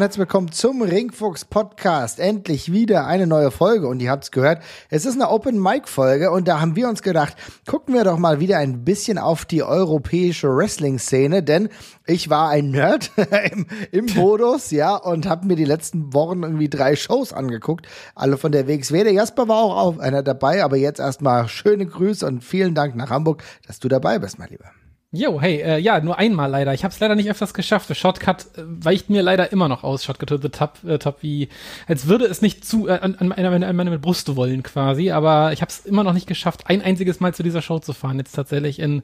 [0.00, 2.20] und herzlich willkommen zum Ringfuchs Podcast.
[2.20, 5.86] Endlich wieder eine neue Folge und ihr habt es gehört, es ist eine Open Mic
[5.88, 9.44] Folge und da haben wir uns gedacht, gucken wir doch mal wieder ein bisschen auf
[9.44, 11.68] die europäische Wrestling Szene, denn
[12.06, 13.10] ich war ein Nerd
[13.52, 18.38] im, im Modus, ja, und habe mir die letzten Wochen irgendwie drei Shows angeguckt, alle
[18.38, 19.04] von der WXW.
[19.04, 22.96] Der Jasper war auch, auch einer dabei, aber jetzt erstmal schöne Grüße und vielen Dank
[22.96, 24.70] nach Hamburg, dass du dabei bist, mein Lieber.
[25.12, 26.72] Jo, hey, äh, ja, nur einmal leider.
[26.72, 27.88] Ich habe es leider nicht öfters geschafft.
[27.88, 30.04] Der Shotcut äh, weicht mir leider immer noch aus.
[30.04, 31.48] Shotcut to the top, äh, top wie,
[31.88, 35.10] als würde es nicht zu äh, an, an, an, an meine Brust wollen quasi.
[35.10, 37.92] Aber ich habe es immer noch nicht geschafft, ein einziges Mal zu dieser Show zu
[37.92, 38.18] fahren.
[38.18, 39.02] Jetzt tatsächlich in,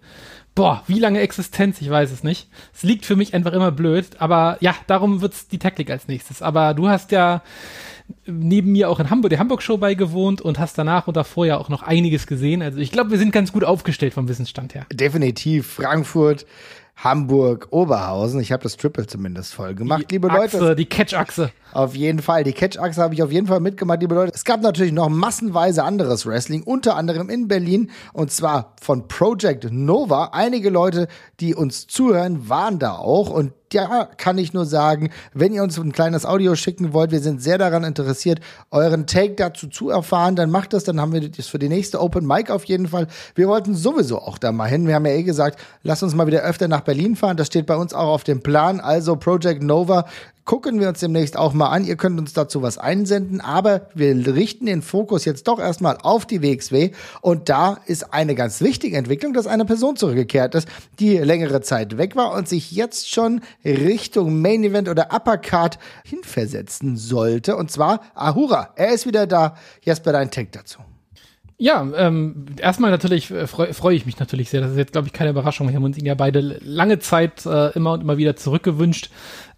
[0.54, 1.80] boah, wie lange Existenz?
[1.80, 2.50] Ich weiß es nicht.
[2.72, 4.06] Es liegt für mich einfach immer blöd.
[4.20, 6.40] Aber ja, darum wird's die Taktik als nächstes.
[6.40, 7.42] Aber du hast ja
[8.26, 11.68] neben mir auch in Hamburg, der Hamburg-Show beigewohnt und hast danach und davor ja auch
[11.68, 12.62] noch einiges gesehen.
[12.62, 14.86] Also ich glaube, wir sind ganz gut aufgestellt vom Wissensstand her.
[14.92, 15.66] Definitiv.
[15.66, 16.46] Frankfurt,
[16.96, 18.40] Hamburg, Oberhausen.
[18.40, 20.76] Ich habe das Triple zumindest voll gemacht, die liebe Achse, Leute.
[20.76, 21.50] Die Catch-Achse.
[21.72, 22.42] Auf jeden Fall.
[22.42, 24.32] Die Catch-Achse habe ich auf jeden Fall mitgemacht, liebe Leute.
[24.34, 29.70] Es gab natürlich noch massenweise anderes Wrestling, unter anderem in Berlin und zwar von Project
[29.70, 30.30] Nova.
[30.32, 31.06] Einige Leute,
[31.40, 35.78] die uns zuhören, waren da auch und ja, kann ich nur sagen, wenn ihr uns
[35.78, 40.36] ein kleines Audio schicken wollt, wir sind sehr daran interessiert, euren Take dazu zu erfahren,
[40.36, 43.06] dann macht das, dann haben wir das für die nächste Open Mic auf jeden Fall.
[43.34, 44.86] Wir wollten sowieso auch da mal hin.
[44.86, 47.36] Wir haben ja eh gesagt, lasst uns mal wieder öfter nach Berlin fahren.
[47.36, 48.80] Das steht bei uns auch auf dem Plan.
[48.80, 50.06] Also Project Nova
[50.46, 51.84] gucken wir uns demnächst auch mal an.
[51.84, 56.24] Ihr könnt uns dazu was einsenden, aber wir richten den Fokus jetzt doch erstmal auf
[56.24, 61.18] die WXW und da ist eine ganz wichtige Entwicklung, dass eine Person zurückgekehrt ist, die
[61.18, 67.56] längere Zeit weg war und sich jetzt schon Richtung Main Event oder Uppercard hinversetzen sollte
[67.56, 68.70] und zwar Ahura.
[68.76, 69.56] Er ist wieder da.
[69.82, 70.78] Jesper, dein Tag dazu.
[71.58, 74.60] Ja, ähm, erstmal natürlich äh, freue freu ich mich natürlich sehr.
[74.60, 75.68] Das ist jetzt, glaube ich, keine Überraschung.
[75.68, 79.08] Wir haben uns ihn ja beide lange Zeit äh, immer und immer wieder zurückgewünscht.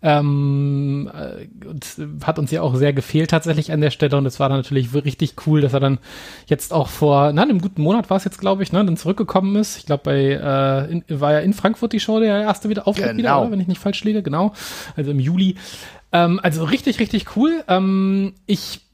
[0.01, 4.17] Ähm, äh, und hat uns ja auch sehr gefehlt tatsächlich an der Stelle.
[4.17, 5.99] Und es war dann natürlich richtig cool, dass er dann
[6.47, 9.57] jetzt auch vor, na, einem guten Monat war es jetzt, glaube ich, ne, dann zurückgekommen
[9.57, 9.79] ist.
[9.79, 13.09] Ich glaube, bei äh, in, war ja in Frankfurt die Show der erste wieder Auftritt
[13.09, 13.19] genau.
[13.19, 13.51] wieder, oder?
[13.51, 14.53] wenn ich nicht falsch liege, genau.
[14.95, 15.57] Also im Juli.
[16.13, 17.65] Ähm, also richtig, richtig cool.
[17.67, 18.88] Ähm, ich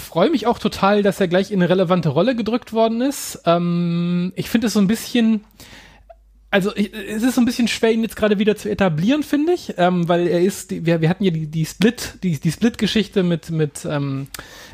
[0.00, 3.40] freue mich auch total, dass er gleich in eine relevante Rolle gedrückt worden ist.
[3.46, 5.44] Ähm, ich finde es so ein bisschen,
[6.50, 9.74] also es ist so ein bisschen schwer, ihn jetzt gerade wieder zu etablieren, finde ich,
[9.78, 13.50] ähm, weil er ist, wir, wir hatten ja die, die Split, die, die Split-Geschichte mit,
[13.50, 14.28] mit, ähm,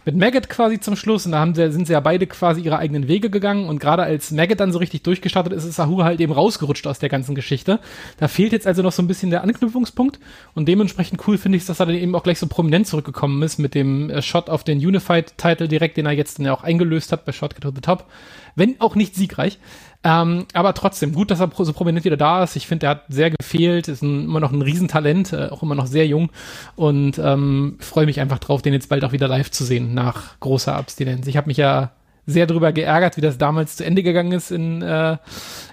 [0.09, 2.79] mit Maggot quasi zum Schluss und da haben sie, sind sie ja beide quasi ihre
[2.79, 6.19] eigenen Wege gegangen und gerade als Maggot dann so richtig durchgestartet ist, ist Sahur halt
[6.21, 7.79] eben rausgerutscht aus der ganzen Geschichte.
[8.17, 10.19] Da fehlt jetzt also noch so ein bisschen der Anknüpfungspunkt
[10.55, 13.59] und dementsprechend cool finde ich dass er dann eben auch gleich so prominent zurückgekommen ist
[13.59, 17.13] mit dem äh, Shot auf den Unified-Title direkt, den er jetzt dann ja auch eingelöst
[17.13, 18.07] hat bei Shot Get to the Top.
[18.55, 19.59] Wenn auch nicht siegreich.
[20.05, 22.55] Ähm, aber trotzdem, gut, dass er so prominent wieder da ist.
[22.55, 25.75] Ich finde, er hat sehr gefehlt, ist ein, immer noch ein Riesentalent, äh, auch immer
[25.75, 26.31] noch sehr jung.
[26.77, 30.39] Und ähm, freue mich einfach drauf, den jetzt bald auch wieder live zu sehen, nach
[30.41, 31.27] großer Abstinenz.
[31.27, 31.91] Ich habe mich ja
[32.27, 35.17] sehr darüber geärgert, wie das damals zu Ende gegangen ist in, äh,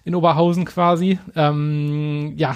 [0.04, 1.20] in Oberhausen quasi.
[1.36, 2.56] Ähm, ja,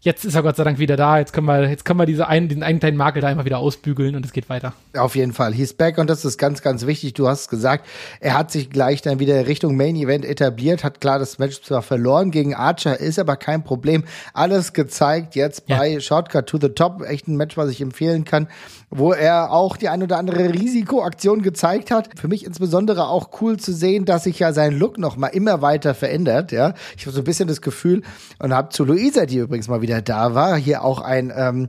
[0.00, 1.18] jetzt ist er Gott sei Dank wieder da.
[1.18, 3.58] Jetzt können wir, jetzt können wir diese einen, diesen einen kleinen Makel da einfach wieder
[3.58, 4.72] ausbügeln und es geht weiter.
[4.96, 5.52] Auf jeden Fall.
[5.52, 7.14] He's back und das ist ganz, ganz wichtig.
[7.14, 7.86] Du hast gesagt,
[8.20, 11.82] er hat sich gleich dann wieder Richtung Main Event etabliert, hat klar das Match zwar
[11.82, 14.04] verloren gegen Archer, ist aber kein Problem.
[14.34, 16.00] Alles gezeigt jetzt bei ja.
[16.00, 17.02] Shortcut to the Top.
[17.02, 18.48] Echt ein Match, was ich empfehlen kann,
[18.90, 22.10] wo er auch die ein oder andere Risikoaktion gezeigt hat.
[22.18, 25.60] Für mich insbesondere auch cool zu sehen, dass sich ja sein Look noch mal immer
[25.62, 26.52] weiter verändert.
[26.52, 28.02] Ja, ich habe so ein bisschen das Gefühl
[28.38, 30.56] und habe zu Luisa, die übrigens mal wieder wieder da war.
[30.56, 31.68] Hier auch ein ähm,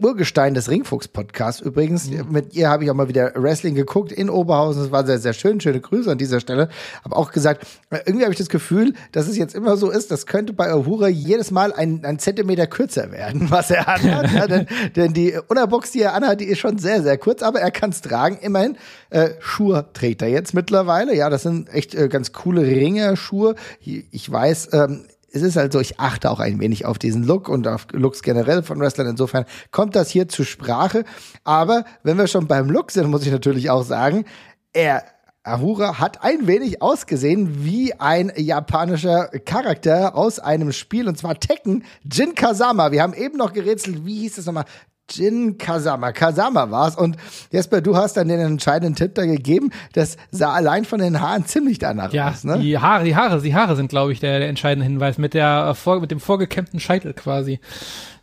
[0.00, 2.10] Urgestein des Ringfuchs-Podcasts übrigens.
[2.10, 2.26] Mhm.
[2.30, 4.82] Mit ihr habe ich auch mal wieder Wrestling geguckt in Oberhausen.
[4.82, 5.60] Das war sehr, sehr schön.
[5.60, 6.68] Schöne Grüße an dieser Stelle.
[7.02, 10.10] Habe auch gesagt, äh, irgendwie habe ich das Gefühl, dass es jetzt immer so ist,
[10.10, 14.30] das könnte bei Uhura jedes Mal ein, ein Zentimeter kürzer werden, was er anhat.
[14.30, 17.60] ja, denn, denn die Unterbox, die er anhat, die ist schon sehr, sehr kurz, aber
[17.60, 18.38] er kann es tragen.
[18.42, 18.76] Immerhin,
[19.08, 21.16] äh, Schuhe trägt er jetzt mittlerweile.
[21.16, 23.54] Ja, das sind echt äh, ganz coole Ringerschuhe.
[23.80, 27.48] Ich weiß, ähm, es ist halt so, ich achte auch ein wenig auf diesen Look
[27.48, 29.08] und auf Looks generell von Wrestlern.
[29.08, 31.04] Insofern kommt das hier zur Sprache.
[31.42, 34.24] Aber wenn wir schon beim Look sind, muss ich natürlich auch sagen,
[34.72, 35.02] er
[35.42, 41.84] Ahura hat ein wenig ausgesehen wie ein japanischer Charakter aus einem Spiel und zwar Tekken
[42.10, 42.92] Jin Kazama.
[42.92, 44.64] Wir haben eben noch gerätselt, wie hieß das nochmal?
[45.10, 46.12] Jin Kazama.
[46.12, 46.96] Kazama war's.
[46.96, 47.16] Und
[47.50, 49.70] Jesper, du hast dann den entscheidenden Tipp da gegeben.
[49.92, 52.58] Das sah allein von den Haaren ziemlich danach ja, aus, ne?
[52.58, 55.74] Die Haare, die Haare, die Haare sind, glaube ich, der, der entscheidende Hinweis mit der,
[55.74, 57.60] vor, mit dem vorgekämmten Scheitel quasi.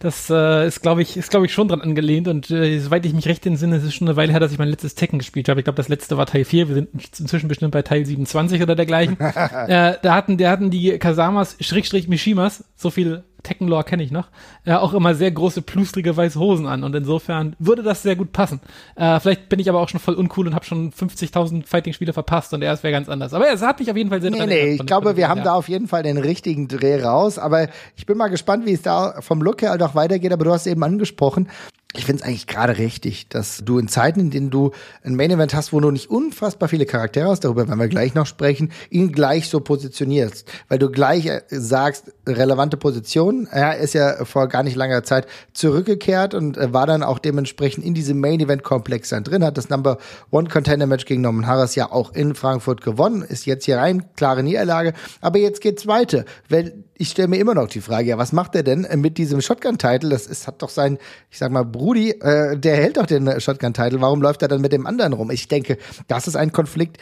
[0.01, 2.27] Das äh, ist, glaube ich, ist, glaube ich, schon dran angelehnt.
[2.27, 4.57] Und äh, soweit ich mich recht entsinne, es ist schon eine Weile her, dass ich
[4.57, 5.59] mein letztes Tekken gespielt habe.
[5.59, 6.67] Ich glaube, das letzte war Teil 4.
[6.67, 6.89] Wir sind
[7.19, 9.19] inzwischen bestimmt bei Teil 27 oder dergleichen.
[9.19, 14.27] äh, da hatten, da hatten die Kasamas, Schrägstrich Mishimas, so viel Tekken-Lore kenne ich noch,
[14.65, 16.83] äh, auch immer sehr große, plustrige weiße Hosen an.
[16.83, 18.59] Und insofern würde das sehr gut passen.
[18.95, 22.53] Äh, vielleicht bin ich aber auch schon voll uncool und habe schon 50.000 Fighting-Spiele verpasst
[22.53, 23.33] und er wäre ganz anders.
[23.33, 25.43] Aber es hat mich auf jeden Fall sehr Nee, nee, ich glaube, wir haben ja.
[25.45, 27.37] da auf jeden Fall den richtigen Dreh raus.
[27.37, 30.31] Aber ich bin mal gespannt, wie es da vom Look her halt auch weitergeht.
[30.31, 31.49] Aber du hast eben angesprochen,
[31.93, 34.71] ich finde es eigentlich gerade richtig, dass du in Zeiten, in denen du
[35.03, 38.15] ein Main Event hast, wo du nicht unfassbar viele Charaktere hast, darüber werden wir gleich
[38.15, 43.45] noch sprechen, ihn gleich so positionierst, weil du gleich äh, sagst, relevante Position.
[43.51, 47.83] Er ist ja vor gar nicht langer Zeit zurückgekehrt und äh, war dann auch dementsprechend
[47.83, 49.97] in diesem Main Event Komplex dann drin, hat das Number
[50.29, 54.05] One Contender Match gegen Norman Harris ja auch in Frankfurt gewonnen, ist jetzt hier rein,
[54.15, 58.17] klare Niederlage, aber jetzt geht's weiter, weil ich stelle mir immer noch die Frage, ja,
[58.19, 60.11] was macht er denn mit diesem Shotgun-Title?
[60.11, 60.99] Das ist, hat doch sein,
[61.31, 63.99] ich sag mal, Brudi, äh, der hält doch den Shotgun-Title.
[64.01, 65.31] Warum läuft er dann mit dem anderen rum?
[65.31, 66.97] Ich denke, das ist ein Konflikt,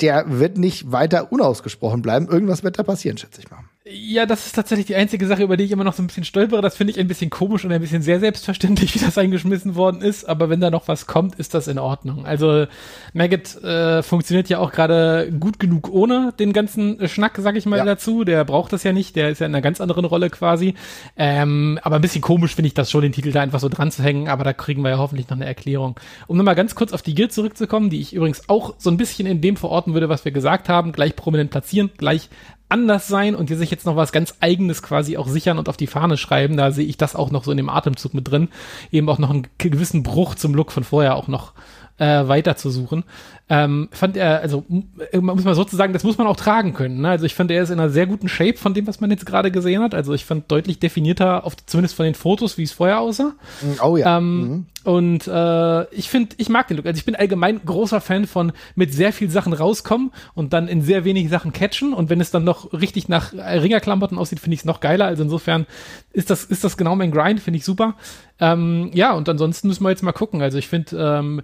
[0.00, 2.28] der wird nicht weiter unausgesprochen bleiben.
[2.28, 3.64] Irgendwas wird da passieren, schätze ich mal.
[3.84, 6.22] Ja, das ist tatsächlich die einzige Sache, über die ich immer noch so ein bisschen
[6.22, 6.62] stolpere.
[6.62, 10.02] Das finde ich ein bisschen komisch und ein bisschen sehr selbstverständlich, wie das eingeschmissen worden
[10.02, 10.24] ist.
[10.24, 12.24] Aber wenn da noch was kommt, ist das in Ordnung.
[12.24, 12.66] Also
[13.12, 17.78] Maggot äh, funktioniert ja auch gerade gut genug ohne den ganzen Schnack, sag ich mal
[17.78, 17.84] ja.
[17.84, 18.22] dazu.
[18.22, 19.16] Der braucht das ja nicht.
[19.16, 20.74] Der ist ja in einer ganz anderen Rolle quasi.
[21.16, 23.90] Ähm, aber ein bisschen komisch finde ich das schon, den Titel da einfach so dran
[23.90, 24.28] zu hängen.
[24.28, 25.98] Aber da kriegen wir ja hoffentlich noch eine Erklärung.
[26.28, 29.26] Um nochmal ganz kurz auf die Guild zurückzukommen, die ich übrigens auch so ein bisschen
[29.26, 30.92] in dem verorten würde, was wir gesagt haben.
[30.92, 32.28] Gleich prominent platzieren, gleich
[32.72, 35.76] anders sein und die sich jetzt noch was ganz eigenes quasi auch sichern und auf
[35.76, 36.56] die Fahne schreiben.
[36.56, 38.48] Da sehe ich das auch noch so in dem Atemzug mit drin.
[38.90, 41.52] Eben auch noch einen gewissen Bruch zum Look von vorher auch noch
[41.98, 43.04] äh, weiter zu suchen.
[43.48, 44.64] Ähm, fand er, also
[45.12, 47.02] man muss mal sozusagen, das muss man auch tragen können.
[47.02, 47.10] Ne?
[47.10, 49.26] Also ich fand, er ist in einer sehr guten Shape von dem, was man jetzt
[49.26, 49.94] gerade gesehen hat.
[49.94, 53.34] Also ich fand deutlich definierter, auf, zumindest von den Fotos, wie es vorher aussah.
[53.82, 54.18] Oh ja.
[54.18, 54.66] Ähm, mhm.
[54.84, 56.86] Und äh, ich finde, ich mag den Look.
[56.86, 60.82] Also ich bin allgemein großer Fan von mit sehr viel Sachen rauskommen und dann in
[60.82, 61.92] sehr wenig Sachen catchen.
[61.92, 65.06] Und wenn es dann noch richtig nach Ringerklamotten aussieht, finde ich es noch geiler.
[65.06, 65.66] Also insofern
[66.12, 67.96] ist das, ist das genau mein Grind, finde ich super.
[68.40, 70.42] Ähm, ja, und ansonsten müssen wir jetzt mal gucken.
[70.42, 71.42] Also ich finde, ähm,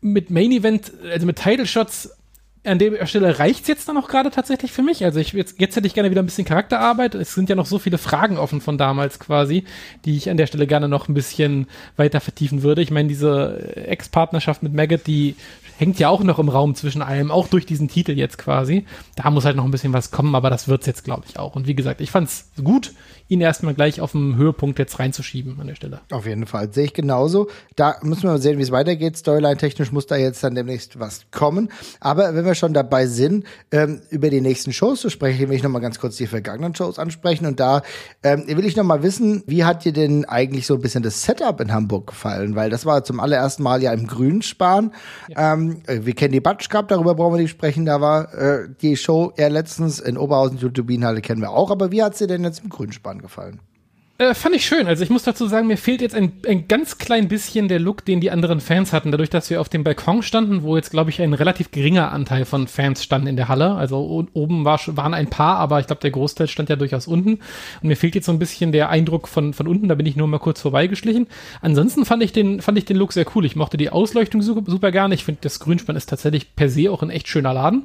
[0.00, 2.10] mit Main Event, also mit Title Shots
[2.62, 5.02] an der Stelle reicht's jetzt dann auch gerade tatsächlich für mich.
[5.02, 7.14] Also ich jetzt, jetzt hätte ich gerne wieder ein bisschen Charakterarbeit.
[7.14, 9.64] Es sind ja noch so viele Fragen offen von damals quasi,
[10.04, 12.82] die ich an der Stelle gerne noch ein bisschen weiter vertiefen würde.
[12.82, 15.36] Ich meine, diese Ex-Partnerschaft mit Maggot, die
[15.78, 18.84] hängt ja auch noch im Raum zwischen allem, auch durch diesen Titel jetzt quasi.
[19.16, 21.56] Da muss halt noch ein bisschen was kommen, aber das wird's jetzt, glaube ich, auch.
[21.56, 22.92] Und wie gesagt, ich fand's gut
[23.30, 26.00] ihn erstmal gleich auf dem Höhepunkt jetzt reinzuschieben an der Stelle.
[26.10, 26.72] Auf jeden Fall.
[26.72, 27.48] Sehe ich genauso.
[27.76, 29.16] Da müssen wir mal sehen, wie es weitergeht.
[29.16, 31.70] Storyline-technisch muss da jetzt dann demnächst was kommen.
[32.00, 35.62] Aber wenn wir schon dabei sind, ähm, über die nächsten Shows zu sprechen, will ich
[35.62, 37.46] noch mal ganz kurz die vergangenen Shows ansprechen.
[37.46, 37.82] Und da
[38.24, 41.22] ähm, will ich noch mal wissen, wie hat dir denn eigentlich so ein bisschen das
[41.22, 42.56] Setup in Hamburg gefallen?
[42.56, 44.92] Weil das war zum allerersten Mal ja im Grünspan.
[45.28, 45.54] Ja.
[45.54, 47.86] Ähm, wir kennen die Batsch Cup, darüber brauchen wir nicht sprechen.
[47.86, 51.70] Da war äh, die Show eher letztens in Oberhausen, die Turbinenhalle kennen wir auch.
[51.70, 53.60] Aber wie hat sie denn jetzt im Grünspan gefallen?
[54.20, 54.86] Äh, fand ich schön.
[54.86, 58.04] Also ich muss dazu sagen, mir fehlt jetzt ein, ein ganz klein bisschen der Look,
[58.04, 59.10] den die anderen Fans hatten.
[59.10, 62.44] Dadurch, dass wir auf dem Balkon standen, wo jetzt, glaube ich, ein relativ geringer Anteil
[62.44, 63.76] von Fans standen in der Halle.
[63.76, 67.38] Also oben war, waren ein paar, aber ich glaube, der Großteil stand ja durchaus unten.
[67.80, 69.88] Und mir fehlt jetzt so ein bisschen der Eindruck von, von unten.
[69.88, 71.26] Da bin ich nur mal kurz vorbeigeschlichen.
[71.62, 73.46] Ansonsten fand ich den, fand ich den Look sehr cool.
[73.46, 75.14] Ich mochte die Ausleuchtung super, super gerne.
[75.14, 77.84] Ich finde, das Grünspann ist tatsächlich per se auch ein echt schöner Laden.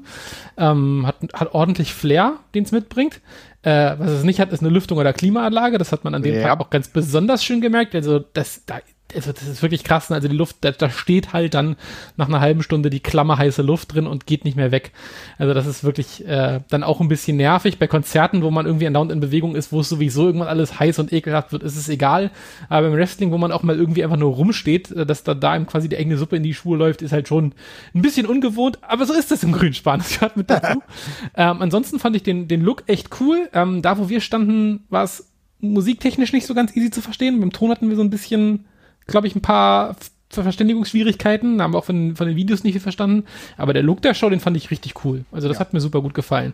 [0.58, 3.22] Ähm, hat, hat ordentlich Flair, den es mitbringt.
[3.66, 5.80] Äh, was es nicht hat, ist eine Lüftung oder Klimaanlage.
[5.80, 6.44] Das hat man an dem ja.
[6.44, 7.96] Tag auch ganz besonders schön gemerkt.
[7.96, 8.80] Also das, da
[9.14, 10.10] also das ist wirklich krass.
[10.10, 10.16] Ne?
[10.16, 11.76] Also die Luft, da, da steht halt dann
[12.18, 14.92] nach einer halben Stunde die klammerheiße Luft drin und geht nicht mehr weg.
[15.38, 17.78] Also das ist wirklich äh, dann auch ein bisschen nervig.
[17.78, 21.00] Bei Konzerten, wo man irgendwie andauernd in Bewegung ist, wo es sowieso irgendwann alles heiß
[21.00, 22.32] und ekelhaft wird, ist es egal.
[22.68, 25.56] Aber beim Wrestling, wo man auch mal irgendwie einfach nur rumsteht, äh, dass da, da
[25.56, 27.54] ihm quasi die eigene Suppe in die Schuhe läuft, ist halt schon
[27.94, 28.80] ein bisschen ungewohnt.
[28.82, 30.00] Aber so ist das im Grünspan.
[30.00, 30.82] Das gehört mit dazu.
[31.36, 33.50] ähm, ansonsten fand ich den, den Look echt cool.
[33.54, 37.40] Ähm, da, wo wir standen, war es musiktechnisch nicht so ganz easy zu verstehen.
[37.40, 38.66] Beim Ton hatten wir so ein bisschen
[39.08, 39.96] glaube ich, ein paar
[40.30, 43.26] Verständigungsschwierigkeiten, haben wir auch von, von den Videos nicht viel verstanden.
[43.58, 45.26] Aber der Look der Show, den fand ich richtig cool.
[45.32, 45.62] Also das ja.
[45.62, 46.54] hat mir super gut gefallen.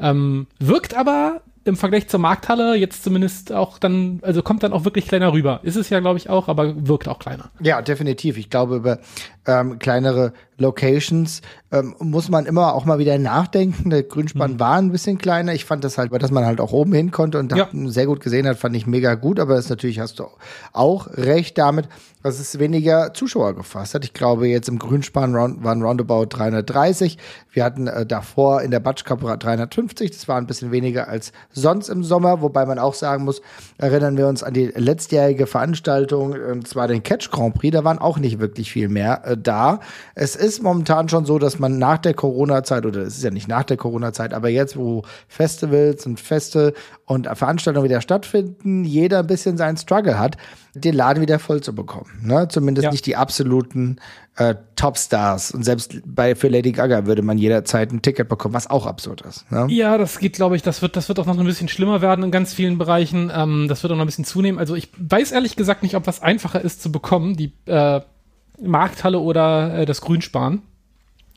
[0.00, 4.84] Ähm, wirkt aber im Vergleich zur Markthalle jetzt zumindest auch dann, also kommt dann auch
[4.84, 5.60] wirklich kleiner rüber.
[5.62, 7.50] Ist es ja, glaube ich, auch, aber wirkt auch kleiner.
[7.60, 8.38] Ja, definitiv.
[8.38, 8.98] Ich glaube, über
[9.46, 13.90] ähm, kleinere Locations ähm, muss man immer auch mal wieder nachdenken.
[13.90, 14.60] Der Grünspann mhm.
[14.60, 15.54] war ein bisschen kleiner.
[15.54, 17.68] Ich fand das halt, dass man halt auch oben hin konnte und ja.
[17.72, 19.40] sehr gut gesehen hat, fand ich mega gut.
[19.40, 20.26] Aber das natürlich hast du
[20.72, 21.88] auch recht damit,
[22.28, 24.04] dass es weniger Zuschauer gefasst hat.
[24.04, 27.16] Ich glaube, jetzt im Grünspann waren roundabout 330.
[27.50, 30.10] Wir hatten äh, davor in der Batsch Cup 350.
[30.10, 32.42] Das war ein bisschen weniger als sonst im Sommer.
[32.42, 33.40] Wobei man auch sagen muss,
[33.78, 37.72] erinnern wir uns an die letztjährige Veranstaltung, und zwar den Catch Grand Prix.
[37.72, 39.80] Da waren auch nicht wirklich viel mehr äh, da.
[40.14, 43.48] Es ist momentan schon so, dass man nach der Corona-Zeit, oder es ist ja nicht
[43.48, 46.74] nach der Corona-Zeit, aber jetzt, wo Festivals und Feste
[47.06, 50.36] und Veranstaltungen wieder stattfinden, jeder ein bisschen seinen Struggle hat,
[50.74, 52.20] den Laden wieder voll zu bekommen.
[52.22, 52.48] Ne?
[52.48, 52.90] Zumindest ja.
[52.90, 53.96] nicht die absoluten
[54.38, 55.50] äh, Topstars.
[55.50, 59.22] Und selbst bei für Lady Gaga würde man jederzeit ein Ticket bekommen, was auch absurd
[59.22, 59.50] ist.
[59.50, 59.66] Ne?
[59.68, 62.24] Ja, das geht, glaube ich, das wird, das wird auch noch ein bisschen schlimmer werden
[62.24, 63.32] in ganz vielen Bereichen.
[63.34, 64.58] Ähm, das wird auch noch ein bisschen zunehmen.
[64.58, 68.00] Also ich weiß ehrlich gesagt nicht, ob was einfacher ist zu bekommen, die äh,
[68.62, 70.62] Markthalle oder äh, das Grünspan.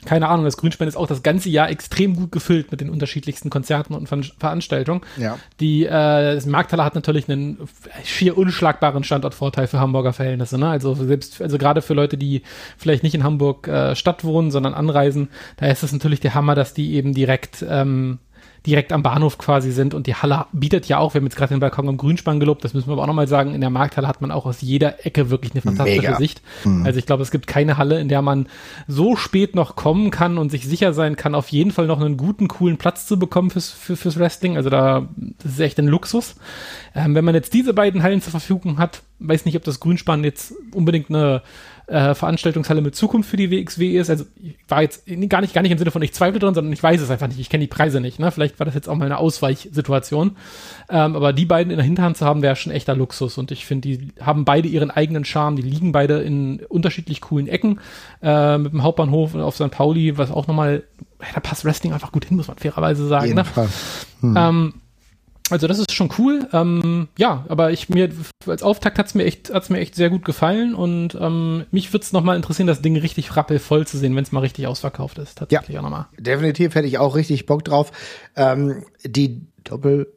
[0.06, 3.50] Keine Ahnung, das Grünspan ist auch das ganze Jahr extrem gut gefüllt mit den unterschiedlichsten
[3.50, 5.02] Konzerten und Ver Veranstaltungen.
[5.18, 5.38] Ja.
[5.60, 7.58] Die äh, das Markthalle hat natürlich einen
[8.04, 10.58] schier unschlagbaren Standortvorteil für Hamburger Verhältnisse.
[10.58, 10.70] Ne?
[10.70, 12.42] Also selbst, also gerade für Leute, die
[12.78, 16.56] vielleicht nicht in Hamburg äh, Stadt wohnen, sondern anreisen, da ist es natürlich der Hammer,
[16.56, 18.20] dass die eben direkt ähm,
[18.66, 21.54] direkt am Bahnhof quasi sind und die Halle bietet ja auch, wir haben jetzt gerade
[21.56, 24.08] den Balkon am Grünspann gelobt, das müssen wir aber auch nochmal sagen, in der Markthalle
[24.08, 26.18] hat man auch aus jeder Ecke wirklich eine fantastische Mega.
[26.18, 26.42] Sicht.
[26.64, 26.86] Mhm.
[26.86, 28.48] Also ich glaube, es gibt keine Halle, in der man
[28.88, 32.18] so spät noch kommen kann und sich sicher sein kann, auf jeden Fall noch einen
[32.18, 34.58] guten, coolen Platz zu bekommen fürs, für, fürs Wrestling.
[34.58, 35.08] Also da,
[35.42, 36.36] das ist echt ein Luxus.
[36.94, 40.24] Ähm, wenn man jetzt diese beiden Hallen zur Verfügung hat, weiß nicht, ob das Grünspann
[40.24, 41.42] jetzt unbedingt eine
[41.92, 44.10] äh, Veranstaltungshalle mit Zukunft für die WXW ist.
[44.10, 46.72] Also ich war jetzt gar nicht, gar nicht im Sinne von ich zweifle dran, sondern
[46.72, 47.40] ich weiß es einfach nicht.
[47.40, 48.18] Ich kenne die Preise nicht.
[48.18, 48.32] Ne?
[48.32, 50.38] Vielleicht war das jetzt auch mal eine Ausweichsituation.
[50.90, 53.38] Ähm, aber die beiden in der Hinterhand zu haben, wäre schon echter Luxus.
[53.38, 55.58] Und ich finde, die haben beide ihren eigenen Charme.
[55.58, 57.82] Die liegen beide in unterschiedlich coolen Ecken.
[58.22, 59.72] Äh, mit dem Hauptbahnhof auf St.
[59.72, 60.84] Pauli, was auch nochmal,
[61.34, 63.34] da passt Wrestling einfach gut hin, muss man fairerweise sagen.
[63.34, 63.44] Ne?
[64.22, 64.36] Hm.
[64.38, 64.74] Ähm,
[65.52, 66.48] also das ist schon cool.
[66.54, 68.10] Ähm, ja, aber ich mir
[68.48, 72.04] als Auftakt hat's mir echt hat's mir echt sehr gut gefallen und ähm, mich würde
[72.04, 75.38] es nochmal interessieren, das Ding richtig rappelvoll zu sehen, wenn es mal richtig ausverkauft ist.
[75.38, 76.08] Tatsächlich ja, auch nochmal.
[76.18, 77.92] Definitiv hätte ich auch richtig Bock drauf.
[78.36, 80.12] Ähm, die Doppelst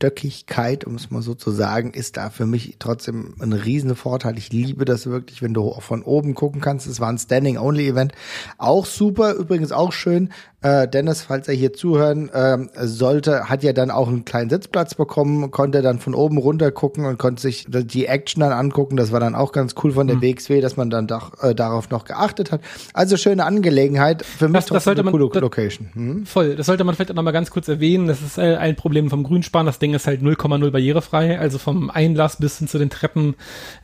[0.00, 4.38] Stöckigkeit, um es mal so zu sagen, ist da für mich trotzdem ein riesen Vorteil.
[4.38, 6.86] Ich liebe das wirklich, wenn du von oben gucken kannst.
[6.86, 8.12] Es war ein Standing-Only-Event.
[8.56, 10.30] Auch super, übrigens auch schön.
[10.62, 14.94] Äh, Dennis, falls er hier zuhören äh, sollte, hat ja dann auch einen kleinen Sitzplatz
[14.94, 18.96] bekommen, konnte dann von oben runter gucken und konnte sich die Action dann angucken.
[18.96, 20.22] Das war dann auch ganz cool von der mhm.
[20.22, 22.60] WXW, dass man dann doch, äh, darauf noch geachtet hat.
[22.92, 24.22] Also schöne Angelegenheit.
[24.22, 25.88] Für mich das, das sollte man, coole Location.
[25.94, 26.26] Mhm.
[26.26, 26.56] Voll.
[26.56, 28.06] Das sollte man vielleicht auch noch mal ganz kurz erwähnen.
[28.06, 29.64] Das ist äh, ein Problem vom Grünspan.
[29.64, 31.38] Das Ding ist halt 0,0 barrierefrei.
[31.38, 33.34] Also vom Einlass bis hin zu den Treppen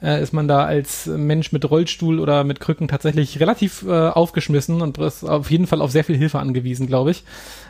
[0.02, 4.82] äh, ist man da als Mensch mit Rollstuhl oder mit Krücken tatsächlich relativ äh, aufgeschmissen
[4.82, 7.24] und ist auf jeden Fall auf sehr viel Hilfe angewiesen angewiesen, glaube ich.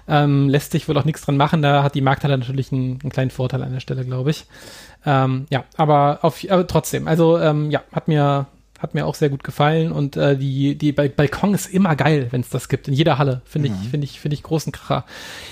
[0.08, 1.62] Ähm, lässt sich wohl auch nichts dran machen.
[1.62, 4.46] Da hat die Markthalle natürlich einen, einen kleinen Vorteil an der Stelle, glaube ich.
[5.04, 8.46] Ähm, ja, aber, auf, aber trotzdem, also ähm, ja, hat mir
[8.78, 12.40] hat mir auch sehr gut gefallen und äh, die die Balkon ist immer geil, wenn
[12.40, 13.42] es das gibt in jeder Halle.
[13.44, 13.76] Finde mhm.
[13.82, 15.04] ich finde ich finde ich großen Kracher.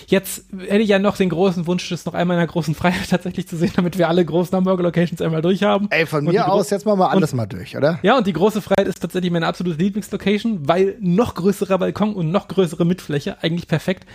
[0.07, 3.09] Jetzt hätte ich ja noch den großen Wunsch, das noch einmal in der großen Freiheit
[3.11, 5.89] tatsächlich zu sehen, damit wir alle großen Hamburger Locations einmal durchhaben.
[5.91, 7.99] Ey, von mir aus jetzt mal mal alles und, mal durch, oder?
[8.03, 12.31] Ja, und die große Freiheit ist tatsächlich meine absolute Lieblingslocation, weil noch größerer Balkon und
[12.31, 14.07] noch größere Mitfläche, eigentlich perfekt,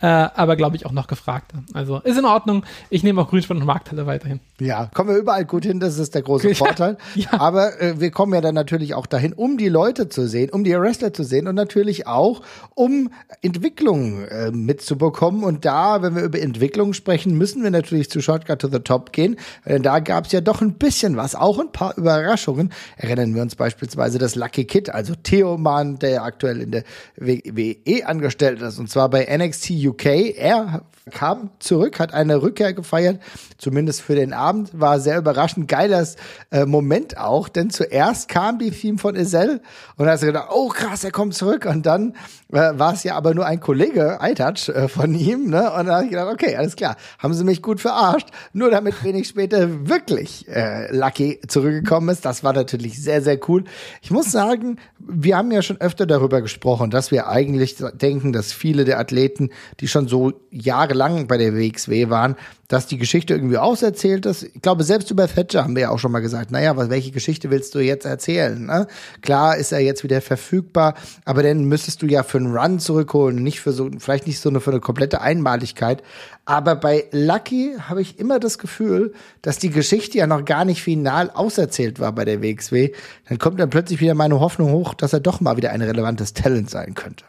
[0.00, 1.52] äh, aber glaube ich auch noch gefragt.
[1.72, 2.64] Also ist in Ordnung.
[2.90, 4.40] Ich nehme auch Grünspann und Markthalle weiterhin.
[4.60, 6.98] Ja, kommen wir überall gut hin, das ist der große Vorteil.
[7.14, 7.28] ja.
[7.38, 10.64] Aber äh, wir kommen ja dann natürlich auch dahin, um die Leute zu sehen, um
[10.64, 12.42] die Wrestler zu sehen und natürlich auch,
[12.74, 13.10] um
[13.40, 15.44] Entwicklung äh, mitzubekommen.
[15.44, 19.12] Und da, wenn wir über Entwicklung sprechen, müssen wir natürlich zu Shortcut to the Top
[19.12, 19.36] gehen.
[19.64, 22.72] Denn da gab es ja doch ein bisschen was, auch ein paar Überraschungen.
[22.96, 26.84] Erinnern wir uns beispielsweise das Lucky Kid, also Theo Mann, der aktuell in der
[27.16, 30.36] WWE angestellt ist, und zwar bei NXT UK.
[30.36, 33.20] Er kam zurück, hat eine Rückkehr gefeiert,
[33.58, 36.16] zumindest für den Abend, war sehr überraschend, geiles
[36.50, 39.60] äh, Moment auch, denn zuerst kam die Theme von Isel
[39.96, 41.66] und da hast du gedacht, oh krass, er kommt zurück.
[41.66, 42.14] Und dann
[42.50, 45.70] war es ja aber nur ein Kollege, iTouch, äh, von ihm, ne?
[45.72, 49.04] Und da habe ich gedacht, okay, alles klar, haben sie mich gut verarscht, nur damit
[49.04, 52.24] wenig später wirklich äh, Lucky zurückgekommen ist.
[52.24, 53.64] Das war natürlich sehr, sehr cool.
[54.00, 58.52] Ich muss sagen, wir haben ja schon öfter darüber gesprochen, dass wir eigentlich denken, dass
[58.52, 59.50] viele der Athleten,
[59.80, 62.36] die schon so jahrelang bei der WXW waren,
[62.68, 64.42] dass die Geschichte irgendwie auserzählt ist.
[64.42, 67.10] Ich glaube, selbst über Thatcher haben wir ja auch schon mal gesagt, naja, was, welche
[67.10, 68.66] Geschichte willst du jetzt erzählen?
[68.66, 68.86] Ne?
[69.22, 70.94] Klar ist er jetzt wieder verfügbar,
[71.24, 74.50] aber dann müsstest du ja für einen Run zurückholen, nicht für so, vielleicht nicht so
[74.50, 76.02] eine, für eine komplette Einmaligkeit.
[76.44, 80.82] Aber bei Lucky habe ich immer das Gefühl, dass die Geschichte ja noch gar nicht
[80.82, 82.92] final auserzählt war bei der WXW.
[83.28, 86.34] Dann kommt dann plötzlich wieder meine Hoffnung hoch, dass er doch mal wieder ein relevantes
[86.34, 87.24] Talent sein könnte.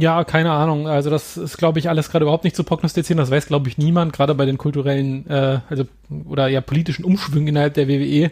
[0.00, 0.86] Ja, keine Ahnung.
[0.86, 3.18] Also das ist, glaube ich, alles gerade überhaupt nicht zu prognostizieren.
[3.18, 5.86] Das weiß, glaube ich, niemand, gerade bei den kulturellen, äh, also
[6.24, 8.30] oder ja politischen Umschwüngen innerhalb der WWE.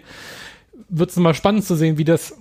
[0.89, 2.37] Wird es mal spannend zu sehen, wie das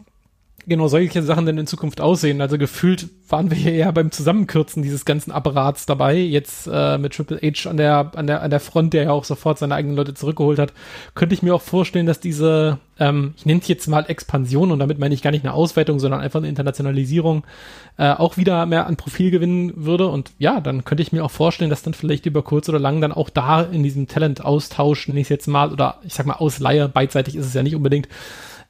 [0.67, 2.41] genau solche Sachen denn in Zukunft aussehen.
[2.41, 6.15] Also gefühlt waren wir hier eher beim Zusammenkürzen dieses ganzen Apparats dabei.
[6.15, 9.23] Jetzt äh, mit Triple H an der, an, der, an der Front, der ja auch
[9.23, 10.73] sofort seine eigenen Leute zurückgeholt hat,
[11.13, 14.79] könnte ich mir auch vorstellen, dass diese, ähm, ich nenne es jetzt mal Expansion und
[14.79, 17.45] damit meine ich gar nicht eine Ausweitung, sondern einfach eine Internationalisierung,
[17.97, 20.07] äh, auch wieder mehr an Profil gewinnen würde.
[20.07, 23.01] Und ja, dann könnte ich mir auch vorstellen, dass dann vielleicht über kurz oder lang
[23.01, 26.33] dann auch da in diesem Talent-Austausch, nenne ich es jetzt mal, oder ich sag mal
[26.33, 28.07] Ausleihe, beidseitig ist es ja nicht unbedingt,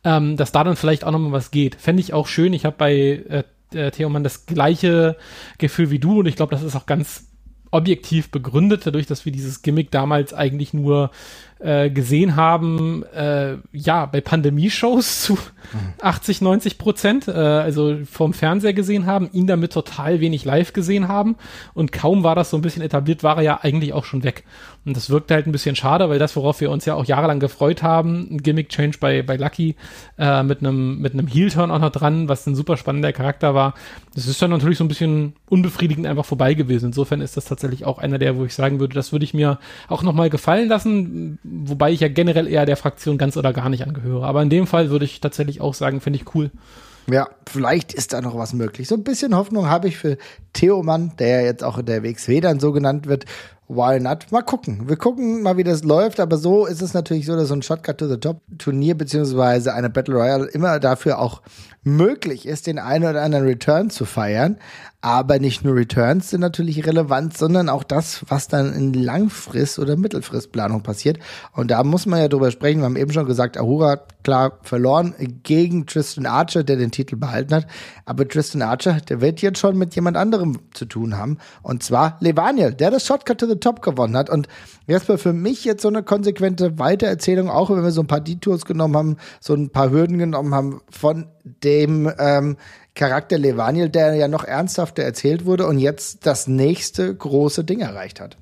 [0.06, 1.76] ähm, dass da dann vielleicht auch nochmal was geht.
[1.76, 2.54] Fände ich auch schön.
[2.54, 3.44] Ich habe bei äh,
[3.74, 5.18] äh, Theoman das gleiche
[5.58, 7.26] Gefühl wie du und ich glaube, das ist auch ganz
[7.72, 11.12] objektiv begründet, dadurch, dass wir dieses Gimmick damals eigentlich nur
[11.60, 15.38] äh, gesehen haben, äh, ja, bei Pandemie-Shows zu
[16.02, 21.08] 80, 90 Prozent, äh, also vom Fernseher gesehen haben, ihn damit total wenig live gesehen
[21.08, 21.36] haben
[21.74, 24.44] und kaum war das so ein bisschen etabliert, war er ja eigentlich auch schon weg.
[24.86, 27.40] Und das wirkt halt ein bisschen schade, weil das, worauf wir uns ja auch jahrelang
[27.40, 29.76] gefreut haben, ein Gimmick-Change bei, bei Lucky
[30.20, 33.74] äh, mit einem mit einem Heel-Turn auch noch dran, was ein super spannender Charakter war,
[34.14, 36.88] das ist dann natürlich so ein bisschen unbefriedigend einfach vorbei gewesen.
[36.88, 39.58] Insofern ist das tatsächlich auch einer der, wo ich sagen würde, das würde ich mir
[39.88, 43.86] auch nochmal gefallen lassen, wobei ich ja generell eher der Fraktion ganz oder gar nicht
[43.86, 44.26] angehöre.
[44.26, 46.52] Aber in dem Fall würde ich tatsächlich auch sagen, finde ich cool.
[47.08, 48.88] Ja, vielleicht ist da noch was möglich.
[48.88, 50.18] So ein bisschen Hoffnung habe ich für
[50.54, 53.26] Theo Mann, der ja jetzt auch in der WXW dann so genannt wird.
[53.68, 54.32] Why not?
[54.32, 54.88] Mal gucken.
[54.88, 56.20] Wir gucken mal, wie das läuft.
[56.20, 59.74] Aber so ist es natürlich so, dass so ein Shotcut to the Top Turnier beziehungsweise
[59.74, 61.42] eine Battle Royale immer dafür auch
[61.84, 64.58] möglich ist, den einen oder anderen Return zu feiern.
[65.02, 69.96] Aber nicht nur Returns sind natürlich relevant, sondern auch das, was dann in Langfrist- oder
[69.96, 71.20] Mittelfristplanung passiert.
[71.54, 72.80] Und da muss man ja drüber sprechen.
[72.80, 77.54] Wir haben eben schon gesagt, Ahura klar verloren gegen Tristan Archer, der den Titel behalten
[77.54, 77.68] hat.
[78.06, 81.38] Aber Tristan Archer, der wird jetzt schon mit jemand anderem zu tun haben.
[81.62, 84.30] Und zwar Levaniel, der das Shotcut to the Top gewonnen hat.
[84.30, 84.48] Und
[84.88, 88.66] Jesper, für mich jetzt so eine konsequente Weitererzählung, auch wenn wir so ein paar Detours
[88.66, 92.58] genommen haben, so ein paar Hürden genommen haben von dem ähm,
[92.94, 98.22] Charakter Levaniel, der ja noch ernsthafter erzählt wurde und jetzt das nächste große Ding erreicht
[98.22, 98.38] hat.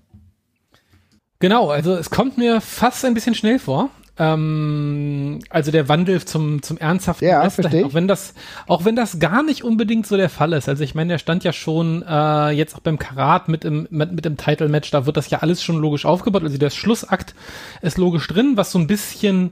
[1.40, 3.90] Genau, also es kommt mir fast ein bisschen schnell vor.
[4.20, 8.36] Ähm, also der Wandel zum, zum ernsthaften ja, verstehe auch wenn das,
[8.68, 10.70] auch wenn das gar nicht unbedingt so der Fall ist.
[10.70, 14.12] Also ich meine, der stand ja schon äh, jetzt auch beim Karat mit im, mit,
[14.12, 16.44] mit dem Title-Match, da wird das ja alles schon logisch aufgebaut.
[16.44, 17.34] Also der Schlussakt
[17.82, 19.52] ist logisch drin, was so ein bisschen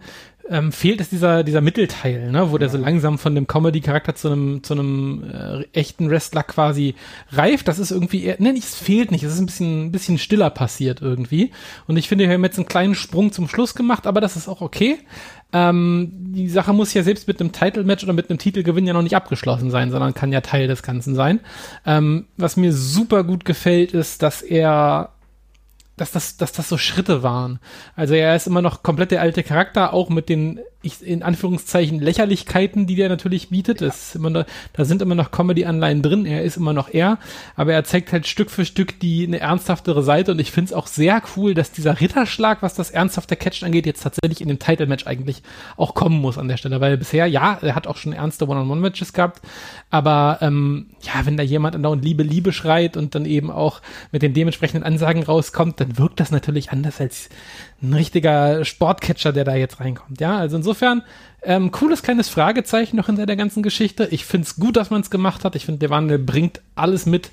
[0.50, 4.30] ähm, fehlt es dieser, dieser Mittelteil, ne, wo der so langsam von dem Comedy-Charakter zu
[4.30, 6.96] einem, zu einem äh, echten Wrestler quasi
[7.32, 7.68] reift.
[7.68, 9.24] Das ist irgendwie, eher, ne, es fehlt nicht.
[9.24, 11.52] Es ist ein bisschen, ein bisschen stiller passiert irgendwie.
[11.88, 14.48] Und ich finde, wir haben jetzt einen kleinen Sprung zum Schluss gemacht, aber das ist
[14.48, 14.98] auch okay.
[15.54, 19.02] Ähm, die Sache muss ja selbst mit einem Title-Match oder mit einem Titelgewinn ja noch
[19.02, 21.40] nicht abgeschlossen sein, sondern kann ja Teil des Ganzen sein.
[21.86, 25.10] Ähm, was mir super gut gefällt, ist, dass er
[26.02, 27.60] dass das, dass das so Schritte waren.
[27.96, 32.00] Also er ist immer noch komplett der alte Charakter, auch mit den ich, in Anführungszeichen
[32.00, 33.82] Lächerlichkeiten, die der natürlich bietet.
[33.82, 33.88] Ja.
[33.88, 36.26] Ist immer noch, da sind immer noch Comedy-Anleihen drin.
[36.26, 37.20] Er ist immer noch er,
[37.56, 40.74] aber er zeigt halt Stück für Stück die eine ernsthaftere Seite und ich finde es
[40.74, 44.60] auch sehr cool, dass dieser Ritterschlag, was das ernsthafte Catchen angeht, jetzt tatsächlich in dem
[44.60, 45.44] Title-Match eigentlich
[45.78, 49.14] auch kommen muss an der Stelle, weil bisher ja, er hat auch schon ernste One-on-One-Matches
[49.14, 49.42] gehabt,
[49.90, 54.22] aber ähm, ja, wenn da jemand andauernd Liebe, Liebe schreit und dann eben auch mit
[54.22, 57.30] den dementsprechenden Ansagen rauskommt, dann wirkt das natürlich anders als
[57.82, 60.22] ein richtiger Sportcatcher, der da jetzt reinkommt.
[60.22, 61.02] Ja, also insofern
[61.44, 64.08] ähm, cooles kleines Fragezeichen noch hinter der ganzen Geschichte.
[64.12, 65.56] Ich finde es gut, dass man es gemacht hat.
[65.56, 67.32] Ich finde, der Wandel bringt alles mit,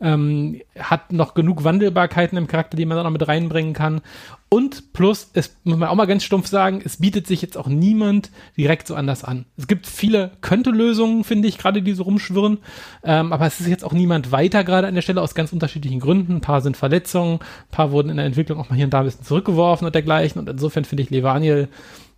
[0.00, 4.00] ähm, hat noch genug Wandelbarkeiten im Charakter, die man da noch mit reinbringen kann.
[4.48, 7.68] Und plus, es muss man auch mal ganz stumpf sagen, es bietet sich jetzt auch
[7.68, 9.44] niemand direkt so anders an.
[9.56, 12.58] Es gibt viele Könnte-Lösungen, finde ich, gerade die so rumschwirren.
[13.04, 16.00] Ähm, aber es ist jetzt auch niemand weiter gerade an der Stelle aus ganz unterschiedlichen
[16.00, 16.36] Gründen.
[16.36, 19.00] Ein paar sind Verletzungen, ein paar wurden in der Entwicklung auch mal hier und da
[19.00, 20.40] ein bisschen zurückgeworfen und dergleichen.
[20.40, 21.68] Und insofern finde ich Levaniel,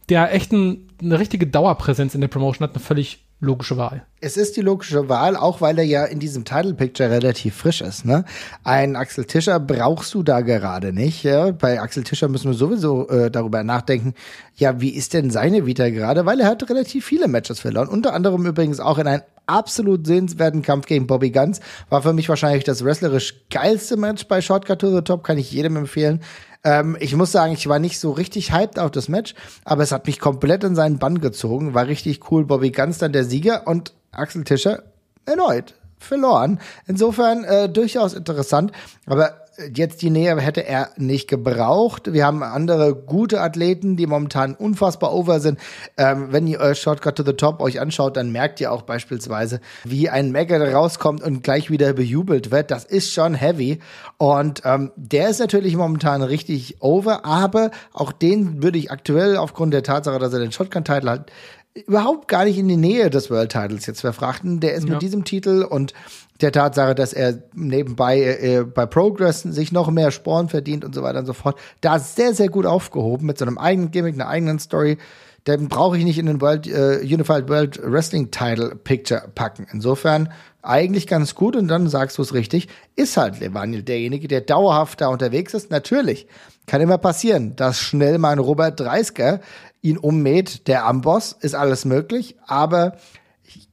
[0.09, 4.07] der echt ein, eine richtige Dauerpräsenz in der Promotion hat, eine völlig logische Wahl.
[4.21, 7.81] Es ist die logische Wahl, auch weil er ja in diesem Title Picture relativ frisch
[7.81, 8.05] ist.
[8.05, 8.25] Ne?
[8.63, 11.25] Ein Axel Tischer brauchst du da gerade nicht.
[11.25, 11.51] Ja?
[11.51, 14.15] Bei Axel Tischer müssen wir sowieso äh, darüber nachdenken,
[14.55, 16.25] ja, wie ist denn seine Vita gerade?
[16.25, 17.89] Weil er hat relativ viele Matches verloren.
[17.89, 21.61] Unter anderem übrigens auch in einem absolut sehenswerten Kampf gegen Bobby Guns.
[21.89, 25.51] War für mich wahrscheinlich das wrestlerisch geilste Match bei Shortcut to the Top, kann ich
[25.51, 26.21] jedem empfehlen.
[26.65, 29.93] Ähm, ich muss sagen, ich war nicht so richtig hyped auf das Match, aber es
[29.93, 31.75] hat mich komplett in seinen Bann gezogen.
[31.75, 32.45] War richtig cool.
[32.45, 34.83] Bobby Ganz dann der Sieger und Axel Tischer
[35.27, 36.61] erneut verloren.
[36.87, 38.73] Insofern äh, durchaus interessant.
[39.07, 39.42] Aber
[39.75, 42.13] jetzt die Nähe hätte er nicht gebraucht.
[42.13, 45.59] Wir haben andere gute Athleten, die momentan unfassbar over sind.
[45.97, 49.61] Ähm, wenn ihr euer Shortcut to the Top euch anschaut, dann merkt ihr auch beispielsweise,
[49.85, 52.71] wie ein Mega rauskommt und gleich wieder bejubelt wird.
[52.71, 53.81] Das ist schon heavy.
[54.19, 59.75] Und ähm, der ist natürlich momentan richtig over, aber auch den würde ich aktuell aufgrund
[59.75, 61.33] der Tatsache, dass er den Shotgun-Title hat,
[61.75, 64.61] überhaupt gar nicht in die Nähe des World Titles jetzt verfrachten.
[64.61, 64.95] Der ist ja.
[64.95, 65.95] mit diesem Titel und
[66.41, 71.03] der Tatsache, dass er nebenbei äh, bei Progress sich noch mehr Sporen verdient und so
[71.03, 74.29] weiter und so fort, da sehr, sehr gut aufgehoben mit so einem eigenen Gimmick, einer
[74.29, 74.99] eigenen Story.
[75.47, 79.67] Den brauche ich nicht in den World, äh, Unified World Wrestling Title Picture packen.
[79.73, 80.33] Insofern
[80.63, 85.01] eigentlich ganz gut und dann sagst du es richtig, ist halt Levaniel derjenige, der dauerhaft
[85.01, 85.71] da unterwegs ist.
[85.71, 86.29] Natürlich,
[86.67, 89.41] kann immer passieren, dass schnell mein Robert Dreisker
[89.83, 90.67] ihn ummäht.
[90.69, 92.97] Der Amboss ist alles möglich, aber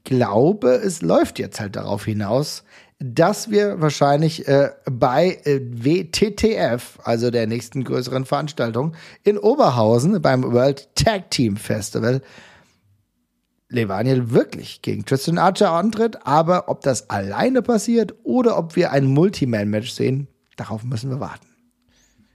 [0.03, 2.63] glaube, es läuft jetzt halt darauf hinaus,
[2.99, 10.43] dass wir wahrscheinlich äh, bei äh, WTTF, also der nächsten größeren Veranstaltung in Oberhausen beim
[10.43, 12.21] World Tag Team Festival,
[13.69, 16.25] Levaniel wirklich gegen Tristan Archer antritt.
[16.25, 21.48] Aber ob das alleine passiert oder ob wir ein Multiman-Match sehen, darauf müssen wir warten.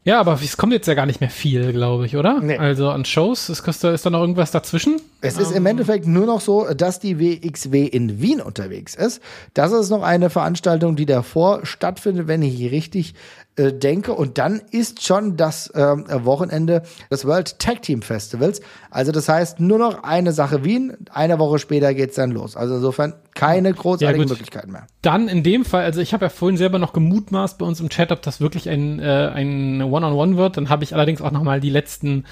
[0.05, 2.39] Ja, aber es kommt jetzt ja gar nicht mehr viel, glaube ich, oder?
[2.41, 2.59] Nee.
[2.59, 5.01] Also an Shows, ist, ist da noch irgendwas dazwischen?
[5.23, 5.65] Es ist im.
[5.65, 9.23] Endeffekt nur noch so, dass die WXW in Wien unterwegs ist.
[9.55, 13.15] Das ist noch eine Veranstaltung, die davor stattfindet, wenn ich richtig
[13.57, 14.15] äh, denke.
[14.15, 15.81] Und dann ist schon das äh,
[16.25, 18.61] Wochenende des World Tag Team Festivals.
[18.91, 20.97] Also das heißt nur noch eine Sache Wien.
[21.11, 22.57] Eine Woche später geht's dann los.
[22.57, 24.87] Also insofern keine großartigen ja, Möglichkeiten mehr.
[25.03, 27.89] Dann in dem Fall, also ich habe ja vorhin selber noch gemutmaßt bei uns im
[27.89, 30.57] Chat, ob das wirklich ein, äh, ein One-on-One -on -One wird.
[30.57, 32.25] Dann habe ich allerdings auch noch mal die letzten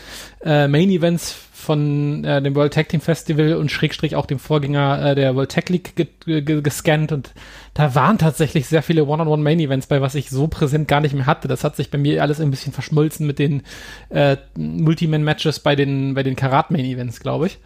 [0.45, 5.11] äh, Main Events von äh, dem World Tag Team Festival und Schrägstrich auch dem Vorgänger
[5.11, 7.33] äh, der World Tag League ge ge gescannt und
[7.75, 11.15] da waren tatsächlich sehr viele One-on-One Main Events bei, was ich so präsent gar nicht
[11.15, 11.49] mehr hatte.
[11.49, 13.63] Das hat sich bei mir alles ein bisschen verschmolzen mit den
[14.11, 17.59] äh, Multiman Matches bei den bei den Karat Main Events, glaube ich.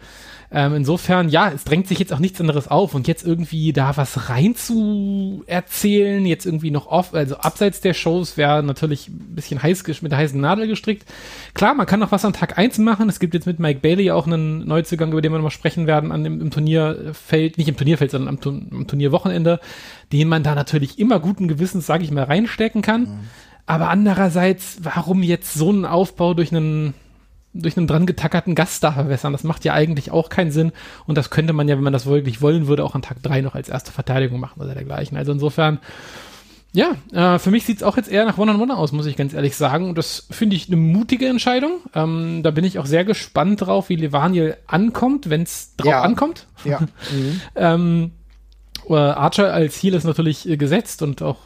[0.49, 3.97] Ähm, insofern, ja, es drängt sich jetzt auch nichts anderes auf und jetzt irgendwie da
[3.97, 9.35] was rein zu erzählen, jetzt irgendwie noch off, also abseits der Shows wäre natürlich ein
[9.35, 11.05] bisschen heiß mit der heißen Nadel gestrickt.
[11.53, 13.09] Klar, man kann noch was an Tag 1 machen.
[13.09, 15.85] Es gibt jetzt mit Mike Bailey auch einen Neuzugang, über den wir noch mal sprechen
[15.85, 19.59] werden, an dem, im Turnierfeld, nicht im Turnierfeld, sondern am, am Turnierwochenende,
[20.13, 23.01] den man da natürlich immer guten Gewissens, sage ich mal, reinstecken kann.
[23.01, 23.19] Mhm.
[23.65, 26.93] Aber andererseits, warum jetzt so einen Aufbau durch einen
[27.53, 29.33] durch einen dran getackerten Gast da verwässern.
[29.33, 30.71] Das macht ja eigentlich auch keinen Sinn.
[31.05, 33.41] Und das könnte man ja, wenn man das wirklich wollen würde, auch an Tag 3
[33.41, 35.17] noch als erste Verteidigung machen oder dergleichen.
[35.17, 35.79] Also insofern,
[36.73, 39.33] ja, äh, für mich sieht es auch jetzt eher nach One-on-One aus, muss ich ganz
[39.33, 39.89] ehrlich sagen.
[39.89, 41.79] Und das finde ich eine mutige Entscheidung.
[41.95, 46.01] Ähm, da bin ich auch sehr gespannt drauf, wie Levaniel ankommt, wenn es drauf ja.
[46.01, 46.47] ankommt.
[46.63, 46.79] Ja.
[47.11, 47.41] Mhm.
[47.55, 48.11] ähm,
[48.89, 51.37] äh, Archer als Heal ist natürlich äh, gesetzt und auch,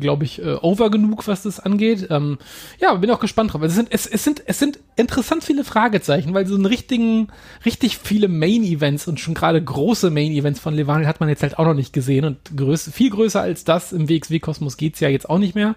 [0.00, 2.08] glaube ich, äh, over genug, was das angeht.
[2.10, 2.38] Ähm,
[2.80, 3.62] ja, bin auch gespannt drauf.
[3.62, 7.28] Also es sind, es, es sind, es sind interessant viele Fragezeichen, weil so einen richtigen,
[7.64, 11.66] richtig viele Main-Events und schon gerade große Main-Events von Levaniel hat man jetzt halt auch
[11.66, 15.38] noch nicht gesehen und größ, viel größer als das im WXW-Kosmos geht's ja jetzt auch
[15.38, 15.74] nicht mehr.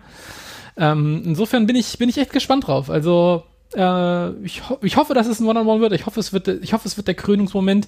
[0.77, 2.89] Ähm, insofern bin ich, bin ich echt gespannt drauf.
[2.89, 3.43] Also,
[3.75, 5.93] äh, ich, ho ich hoffe, dass es ein One-on-One -on -One wird.
[5.93, 7.87] Ich hoffe, es wird, ich hoffe, es wird der Krönungsmoment.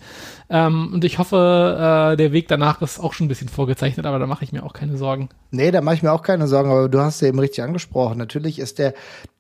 [0.50, 4.19] Ähm, und ich hoffe, äh, der Weg danach ist auch schon ein bisschen vorgezeichnet, aber
[4.19, 5.30] da mache ich mir auch keine Sorgen.
[5.52, 8.17] Nee, da mache ich mir auch keine Sorgen, aber du hast ja eben richtig angesprochen.
[8.17, 8.93] Natürlich ist der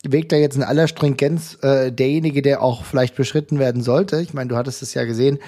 [0.03, 4.21] Weg da jetzt in aller Stringenz äh, derjenige, der auch vielleicht beschritten werden sollte.
[4.21, 5.39] Ich meine, du hattest es ja gesehen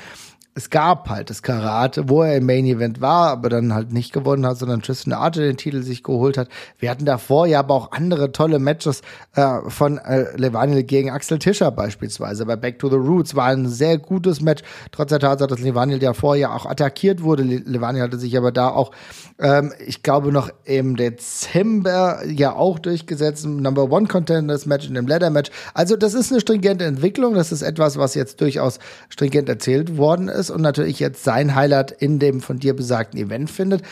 [0.57, 4.11] es gab halt das Karate, wo er im Main Event war, aber dann halt nicht
[4.11, 6.49] gewonnen hat, sondern Tristan Archer den Titel sich geholt hat.
[6.79, 9.03] Wir hatten davor ja aber auch andere tolle Matches
[9.35, 12.47] äh, von äh, Levaniel gegen Axel Tischer beispielsweise.
[12.47, 15.99] Bei Back to the Roots war ein sehr gutes Match, trotz der Tatsache, dass Levaniel
[15.99, 17.43] davor ja auch attackiert wurde.
[17.43, 18.89] Levaniel hatte sich aber da auch,
[19.37, 24.95] ähm, ich glaube noch im Dezember ja auch durchgesetzt, im Number One Contenders Match in
[24.95, 25.51] dem Ladder Match.
[25.75, 30.29] Also das ist eine stringente Entwicklung, das ist etwas, was jetzt durchaus stringent erzählt worden
[30.29, 33.83] ist ist und natürlich jetzt sein Highlight in dem von dir besagten Event findet.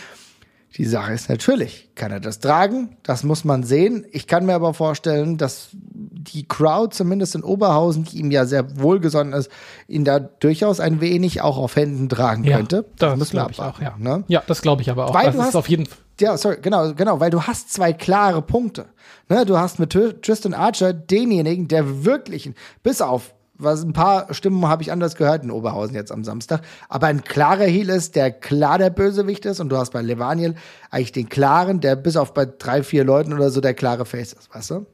[0.78, 2.98] Die Sache ist natürlich, kann er das tragen?
[3.02, 4.06] Das muss man sehen.
[4.12, 8.78] Ich kann mir aber vorstellen, dass die Crowd, zumindest in Oberhausen, die ihm ja sehr
[8.78, 9.50] wohlgesonnen ist,
[9.88, 12.86] ihn da durchaus ein wenig auch auf Händen tragen ja, könnte.
[12.98, 13.96] Das, das glaube ich auch, ja.
[13.98, 14.26] Ne?
[14.28, 15.14] Ja, das glaube ich aber auch.
[15.14, 16.00] Weil das ist hast, auf jeden Fall.
[16.20, 18.88] Ja, sorry, genau, genau, weil du hast zwei klare Punkte.
[19.30, 22.52] Ne, du hast mit Tristan Archer denjenigen, der wirklich,
[22.84, 26.62] bis auf was ein paar Stimmen habe ich anders gehört in Oberhausen jetzt am Samstag.
[26.90, 29.60] Aber ein klarer Heel ist, der klar der Bösewicht ist.
[29.60, 30.56] Und du hast bei Levaniel
[30.92, 34.34] eigentlich den klaren, der bis auf bei drei, vier Leuten oder so der klare Face
[34.34, 34.86] ist, weißt du?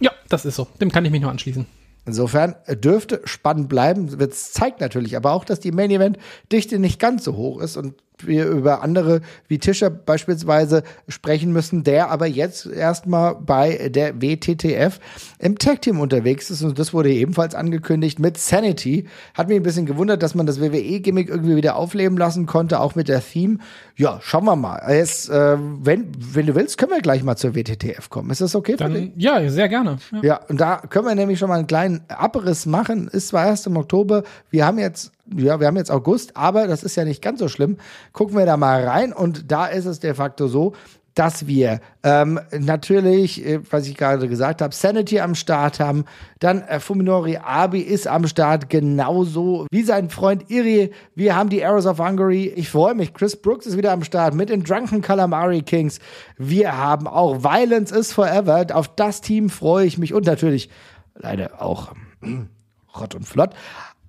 [0.00, 0.66] Ja, das ist so.
[0.80, 1.66] Dem kann ich mich nur anschließen.
[2.06, 4.08] Insofern dürfte spannend bleiben.
[4.20, 6.18] Es zeigt natürlich aber auch, dass die Main Event
[6.50, 7.94] Dichte nicht ganz so hoch ist und
[8.26, 14.98] wir über andere wie Tischer beispielsweise sprechen müssen, der aber jetzt erstmal bei der WTTF
[15.38, 19.06] im Tag Team unterwegs ist und das wurde ebenfalls angekündigt mit Sanity.
[19.34, 22.94] Hat mich ein bisschen gewundert, dass man das WWE-Gimmick irgendwie wieder aufleben lassen konnte, auch
[22.94, 23.58] mit der Theme.
[23.96, 24.80] Ja, schauen wir mal.
[24.88, 28.30] Jetzt, äh, wenn, wenn du willst, können wir gleich mal zur WTTF kommen.
[28.30, 29.12] Ist das okay Dann, für dich?
[29.16, 29.98] Ja, sehr gerne.
[30.12, 30.20] Ja.
[30.22, 33.08] ja, und da können wir nämlich schon mal einen kleinen Abriss machen.
[33.08, 34.22] Ist zwar erst im Oktober.
[34.50, 37.48] Wir haben jetzt ja, wir haben jetzt August, aber das ist ja nicht ganz so
[37.48, 37.76] schlimm.
[38.12, 40.74] Gucken wir da mal rein und da ist es de facto so,
[41.14, 46.04] dass wir ähm, natürlich, äh, was ich gerade gesagt habe, Sanity am Start haben.
[46.38, 50.92] Dann äh, Fuminori Abi ist am Start, genauso wie sein Freund Iri.
[51.14, 52.46] Wir haben die Arrows of Hungary.
[52.54, 53.12] Ich freue mich.
[53.12, 55.98] Chris Brooks ist wieder am Start mit den Drunken Calamari Kings.
[56.38, 58.66] Wir haben auch Violence is Forever.
[58.72, 60.70] Auf das Team freue ich mich und natürlich
[61.14, 61.92] leider auch
[62.98, 63.50] Rott und Flott.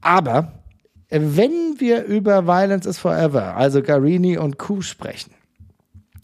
[0.01, 0.53] Aber
[1.11, 5.33] wenn wir über Violence is Forever, also Garini und Ku sprechen,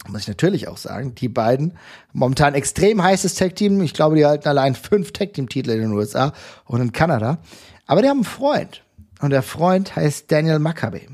[0.08, 1.74] muss ich natürlich auch sagen, die beiden,
[2.12, 6.32] momentan extrem heißes Tag-Team, ich glaube, die halten allein fünf Tag-Team-Titel in den USA
[6.64, 7.38] und in Kanada,
[7.86, 8.82] aber die haben einen Freund
[9.20, 11.08] und der Freund heißt Daniel Maccabi.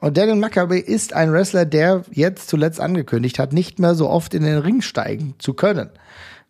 [0.00, 4.34] Und Daniel Maccabi ist ein Wrestler, der jetzt zuletzt angekündigt hat, nicht mehr so oft
[4.34, 5.90] in den Ring steigen zu können.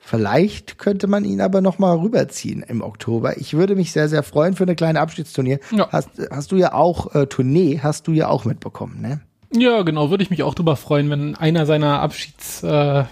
[0.07, 3.38] Vielleicht könnte man ihn aber noch mal rüberziehen im Oktober.
[3.38, 5.61] Ich würde mich sehr, sehr freuen für eine kleine Abschiedsturnier.
[5.71, 5.88] Ja.
[5.90, 9.21] Hast, hast du ja auch, äh, Tournee hast du ja auch mitbekommen, ne?
[9.51, 13.05] Ja, genau, würde ich mich auch drüber freuen, wenn einer seiner Abschieds, äh,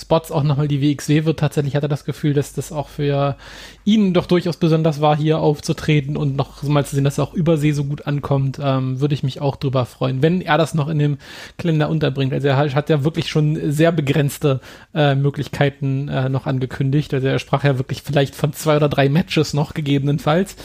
[0.00, 1.40] Spots auch nochmal die WXW wird.
[1.40, 3.36] Tatsächlich hat er das Gefühl, dass das auch für
[3.84, 7.34] ihn doch durchaus besonders war, hier aufzutreten und noch mal zu sehen, dass er auch
[7.34, 8.58] übersee so gut ankommt.
[8.62, 11.18] Ähm, würde ich mich auch drüber freuen, wenn er das noch in dem
[11.56, 12.32] Kalender unterbringt.
[12.32, 14.60] Also er hat ja wirklich schon sehr begrenzte
[14.94, 17.12] äh, Möglichkeiten äh, noch angekündigt.
[17.14, 20.56] Also er sprach ja wirklich vielleicht von zwei oder drei Matches noch gegebenenfalls.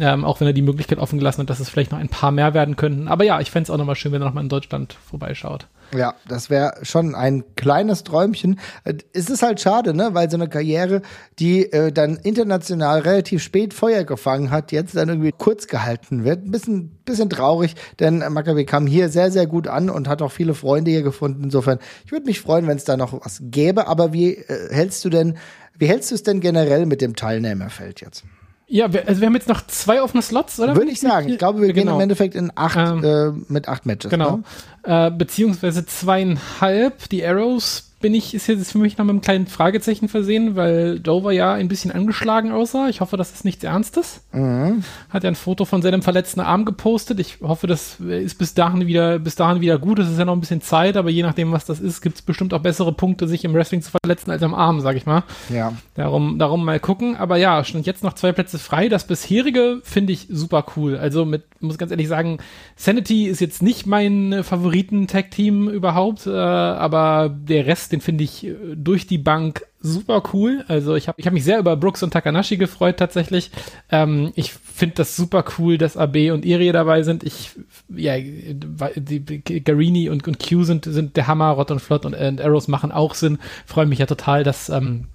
[0.00, 2.32] Ähm, auch wenn er die Möglichkeit offen gelassen hat, dass es vielleicht noch ein paar
[2.32, 3.08] mehr werden könnten.
[3.08, 5.66] Aber ja, ich fände es auch nochmal schön, wenn er nochmal in Deutschland vorbeischaut.
[5.94, 8.58] Ja, das wäre schon ein kleines Träumchen.
[8.84, 11.02] Äh, es ist halt schade, ne, weil so eine Karriere,
[11.38, 16.46] die äh, dann international relativ spät Feuer gefangen hat, jetzt dann irgendwie kurz gehalten wird.
[16.46, 20.32] Ein bisschen, bisschen traurig, denn Maccabi kam hier sehr, sehr gut an und hat auch
[20.32, 21.44] viele Freunde hier gefunden.
[21.44, 23.86] Insofern, ich würde mich freuen, wenn es da noch was gäbe.
[23.86, 25.36] Aber wie äh, hältst du denn,
[25.76, 28.24] wie hältst du es denn generell mit dem Teilnehmerfeld jetzt?
[28.72, 30.74] Ja, wir, also wir haben jetzt noch zwei offene Slots, oder?
[30.74, 31.28] Würde ich sagen.
[31.28, 31.92] Ich glaube, wir genau.
[31.92, 34.10] gehen im Endeffekt in acht, ähm, äh, mit acht Matches.
[34.10, 34.38] Genau.
[34.38, 35.08] Ne?
[35.08, 37.10] Äh, beziehungsweise zweieinhalb.
[37.10, 41.00] Die Arrows bin ich, ist jetzt für mich noch mit einem kleinen Fragezeichen versehen, weil
[41.00, 42.88] Dover ja ein bisschen angeschlagen aussah.
[42.88, 44.20] Ich hoffe, das ist nichts Ernstes.
[44.32, 44.84] Mhm.
[45.08, 47.20] Hat ja ein Foto von seinem verletzten Arm gepostet.
[47.20, 50.00] Ich hoffe, das ist bis dahin wieder, bis dahin wieder gut.
[50.00, 52.22] Es ist ja noch ein bisschen Zeit, aber je nachdem, was das ist, gibt es
[52.22, 55.22] bestimmt auch bessere Punkte, sich im Wrestling zu verletzen als am Arm, sag ich mal.
[55.48, 55.72] Ja.
[55.94, 57.16] Darum, darum mal gucken.
[57.16, 58.88] Aber ja, stand jetzt noch zwei Plätze frei.
[58.88, 60.96] Das bisherige finde ich super cool.
[60.96, 62.38] Also mit, muss ganz ehrlich sagen,
[62.76, 68.54] Sanity ist jetzt nicht mein Favoriten-Tag-Team überhaupt, äh, aber der Rest den finde ich äh,
[68.74, 70.64] durch die Bank super cool.
[70.68, 73.50] Also ich habe ich hab mich sehr über Brooks und Takanashi gefreut tatsächlich.
[73.90, 77.24] Ähm, ich finde das super cool, dass AB und Irie dabei sind.
[77.24, 77.50] Ich,
[77.88, 82.40] ja, die, Garini und, und Q sind, sind der Hammer, Rot und Flott und, und
[82.40, 83.38] Arrows machen auch Sinn.
[83.66, 85.06] Freue mich ja total, dass ähm,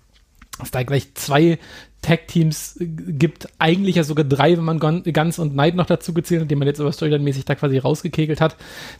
[0.61, 1.59] es da gleich zwei
[2.01, 6.51] Tag-Teams gibt, eigentlich ja sogar drei, wenn man Guns und Knight noch dazu gezählt hat,
[6.51, 8.55] die man jetzt aber Storyline-mäßig da quasi rausgekegelt hat,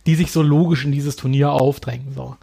[0.06, 2.13] die sich so logisch in dieses Turnier aufdrängen.
[2.16, 2.36] So.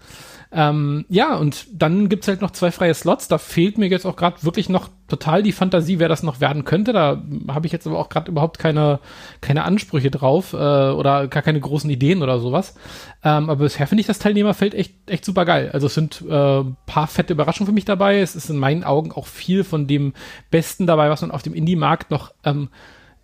[0.56, 3.26] Ähm, ja, und dann gibt's halt noch zwei freie Slots.
[3.26, 6.64] Da fehlt mir jetzt auch gerade wirklich noch total die Fantasie, wer das noch werden
[6.64, 6.92] könnte.
[6.92, 9.00] Da habe ich jetzt aber auch gerade überhaupt keine,
[9.40, 12.76] keine Ansprüche drauf äh, oder gar keine großen Ideen oder sowas.
[13.24, 15.70] Ähm, aber bisher finde ich das Teilnehmerfeld echt, echt super geil.
[15.72, 18.20] Also es sind äh, paar fette Überraschungen für mich dabei.
[18.20, 20.12] Es ist in meinen Augen auch viel von dem
[20.52, 22.68] Besten dabei, was man auf dem Indie-Markt noch ähm,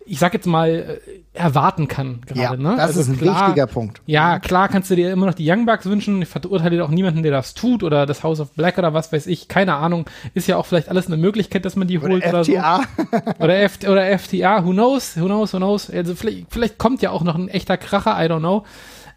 [0.05, 2.41] ich sag jetzt mal, äh, erwarten kann gerade.
[2.41, 2.75] Ja, ne?
[2.75, 4.01] das also ist ein klar, wichtiger Punkt.
[4.05, 6.21] Ja, klar kannst du dir immer noch die Young Bucks wünschen.
[6.21, 9.27] Ich verurteile auch niemanden, der das tut oder das House of Black oder was weiß
[9.27, 9.47] ich.
[9.47, 10.05] Keine Ahnung.
[10.33, 12.81] Ist ja auch vielleicht alles eine Möglichkeit, dass man die holt oder, oder FTA.
[12.97, 13.17] so.
[13.43, 14.65] Oder, F oder FTA.
[14.65, 15.17] Who knows?
[15.17, 15.53] Who knows?
[15.53, 15.89] Who knows?
[15.89, 18.17] Also vielleicht, vielleicht kommt ja auch noch ein echter Kracher.
[18.23, 18.65] I don't know.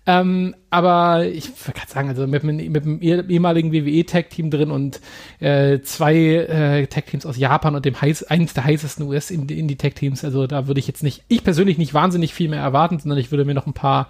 [0.07, 5.01] Ähm, aber ich kann sagen, also mit, mit dem ehemaligen WWE-Tag-Team drin und
[5.41, 10.67] äh, zwei äh, Tag-Teams aus Japan und dem heiß, eines der heißesten US-Indie-Tag-Teams, also da
[10.67, 13.55] würde ich jetzt nicht, ich persönlich nicht wahnsinnig viel mehr erwarten, sondern ich würde mir
[13.55, 14.09] noch ein paar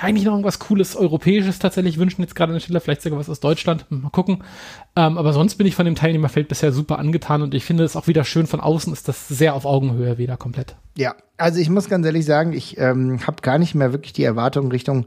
[0.00, 3.18] ja, eigentlich noch irgendwas Cooles Europäisches tatsächlich wünschen, jetzt gerade an der Stelle, vielleicht sogar
[3.18, 4.42] was aus Deutschland, mal gucken.
[4.96, 7.96] Ähm, aber sonst bin ich von dem Teilnehmerfeld bisher super angetan und ich finde es
[7.96, 10.76] auch wieder schön von außen, ist das sehr auf Augenhöhe wieder komplett.
[10.96, 14.24] Ja, also ich muss ganz ehrlich sagen, ich ähm, habe gar nicht mehr wirklich die
[14.24, 15.06] Erwartung Richtung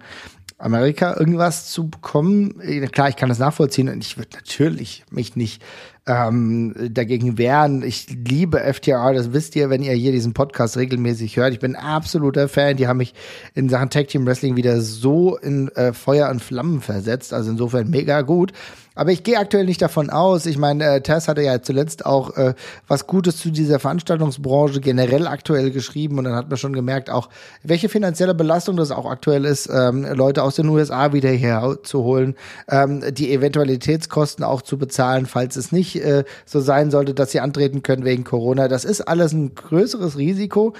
[0.63, 2.61] Amerika irgendwas zu bekommen.
[2.91, 5.61] Klar, ich kann das nachvollziehen und ich würde natürlich mich nicht
[6.05, 7.83] ähm, dagegen wehren.
[7.83, 11.53] Ich liebe FTR, das wisst ihr, wenn ihr hier diesen Podcast regelmäßig hört.
[11.53, 12.77] Ich bin absoluter Fan.
[12.77, 13.13] Die haben mich
[13.55, 17.33] in Sachen Tag Team Wrestling wieder so in äh, Feuer und Flammen versetzt.
[17.33, 18.53] Also insofern mega gut.
[18.95, 20.45] Aber ich gehe aktuell nicht davon aus.
[20.45, 22.53] Ich meine, äh, Tess hatte ja zuletzt auch äh,
[22.87, 27.29] was Gutes zu dieser Veranstaltungsbranche generell aktuell geschrieben und dann hat man schon gemerkt, auch
[27.63, 32.35] welche finanzielle Belastung das auch aktuell ist, ähm, Leute aus den USA wieder herzuholen,
[32.69, 37.39] ähm, die Eventualitätskosten auch zu bezahlen, falls es nicht äh, so sein sollte, dass sie
[37.39, 38.67] antreten können wegen Corona.
[38.67, 40.73] Das ist alles ein größeres Risiko.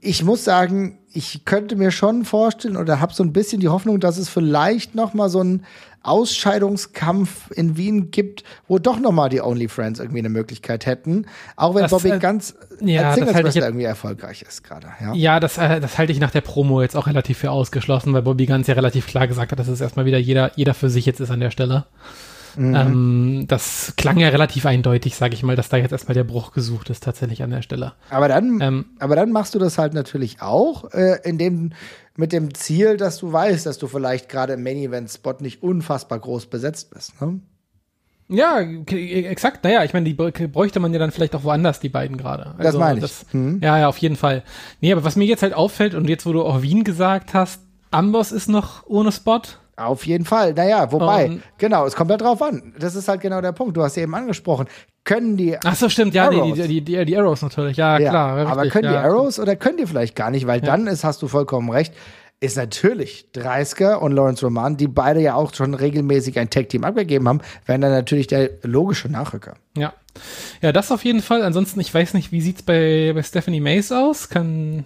[0.00, 3.98] Ich muss sagen, ich könnte mir schon vorstellen oder habe so ein bisschen die Hoffnung,
[3.98, 5.64] dass es vielleicht noch mal so ein
[6.02, 11.26] Ausscheidungskampf in Wien gibt, wo doch noch mal die Only Friends irgendwie eine Möglichkeit hätten,
[11.56, 14.88] auch wenn das, Bobby äh, ganz ja, als Singles halt irgendwie erfolgreich ist gerade.
[15.00, 18.12] Ja, ja das, äh, das halte ich nach der Promo jetzt auch relativ für ausgeschlossen,
[18.12, 20.90] weil Bobby ganz ja relativ klar gesagt hat, dass es erstmal wieder jeder jeder für
[20.90, 21.86] sich jetzt ist an der Stelle.
[22.56, 22.74] Mhm.
[22.74, 26.52] Ähm, das klang ja relativ eindeutig, sage ich mal, dass da jetzt erstmal der Bruch
[26.52, 27.94] gesucht ist, tatsächlich an der Stelle.
[28.10, 31.72] Aber dann, ähm, aber dann machst du das halt natürlich auch, äh, indem
[32.16, 35.62] mit dem Ziel, dass du weißt, dass du vielleicht gerade im Main Event Spot nicht
[35.62, 37.20] unfassbar groß besetzt bist.
[37.20, 37.40] Ne?
[38.28, 39.64] Ja, exakt.
[39.64, 42.54] Naja, ich meine, die bräuchte man ja dann vielleicht auch woanders, die beiden gerade.
[42.58, 43.02] Also, das meine ich.
[43.02, 43.60] Das, mhm.
[43.62, 44.42] Ja, ja, auf jeden Fall.
[44.80, 47.62] Nee, aber was mir jetzt halt auffällt, und jetzt, wo du auch Wien gesagt hast,
[47.90, 49.40] Amboss ist noch ohne Spot.
[49.78, 50.54] Auf jeden Fall.
[50.54, 52.74] Naja, wobei, um, genau, es kommt halt drauf an.
[52.78, 53.76] Das ist halt genau der Punkt.
[53.76, 54.66] Du hast ja eben angesprochen.
[55.04, 55.56] Können die.
[55.64, 57.76] Ach so, stimmt, ja, die, die, die, die, Arrows natürlich.
[57.76, 58.36] Ja, ja klar.
[58.36, 60.46] Richtig, aber können ja, die Arrows oder können die vielleicht gar nicht?
[60.46, 60.66] Weil ja.
[60.66, 61.94] dann ist, hast du vollkommen recht,
[62.40, 67.28] ist natürlich Dreisker und Lawrence Roman, die beide ja auch schon regelmäßig ein Tag-Team abgegeben
[67.28, 69.54] haben, wären dann natürlich der logische Nachrücker.
[69.76, 69.92] Ja.
[70.60, 71.42] Ja, das auf jeden Fall.
[71.42, 74.28] Ansonsten, ich weiß nicht, wie sieht's bei, bei Stephanie Mace aus?
[74.28, 74.84] Kann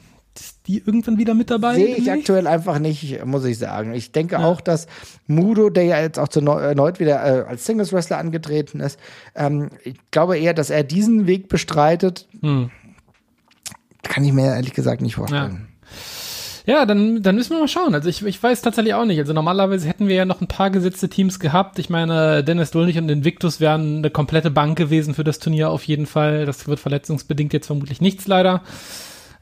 [0.67, 1.75] die irgendwann wieder mit dabei?
[1.75, 3.95] Sehe ich aktuell einfach nicht, muss ich sagen.
[3.95, 4.45] Ich denke ja.
[4.45, 4.87] auch, dass
[5.27, 8.99] Mudo, der ja jetzt auch zu erneut wieder äh, als Singles-Wrestler angetreten ist,
[9.35, 12.29] ähm, ich glaube eher, dass er diesen Weg bestreitet.
[12.41, 12.71] Hm.
[14.03, 15.69] Kann ich mir ehrlich gesagt nicht vorstellen.
[16.67, 16.75] Ja.
[16.75, 16.87] ja.
[16.87, 17.95] dann, dann müssen wir mal schauen.
[17.95, 19.19] Also ich, ich weiß tatsächlich auch nicht.
[19.19, 21.79] Also normalerweise hätten wir ja noch ein paar gesetzte Teams gehabt.
[21.79, 25.85] Ich meine, Dennis Dulnig und Invictus wären eine komplette Bank gewesen für das Turnier auf
[25.85, 26.47] jeden Fall.
[26.47, 28.63] Das wird verletzungsbedingt jetzt vermutlich nichts leider.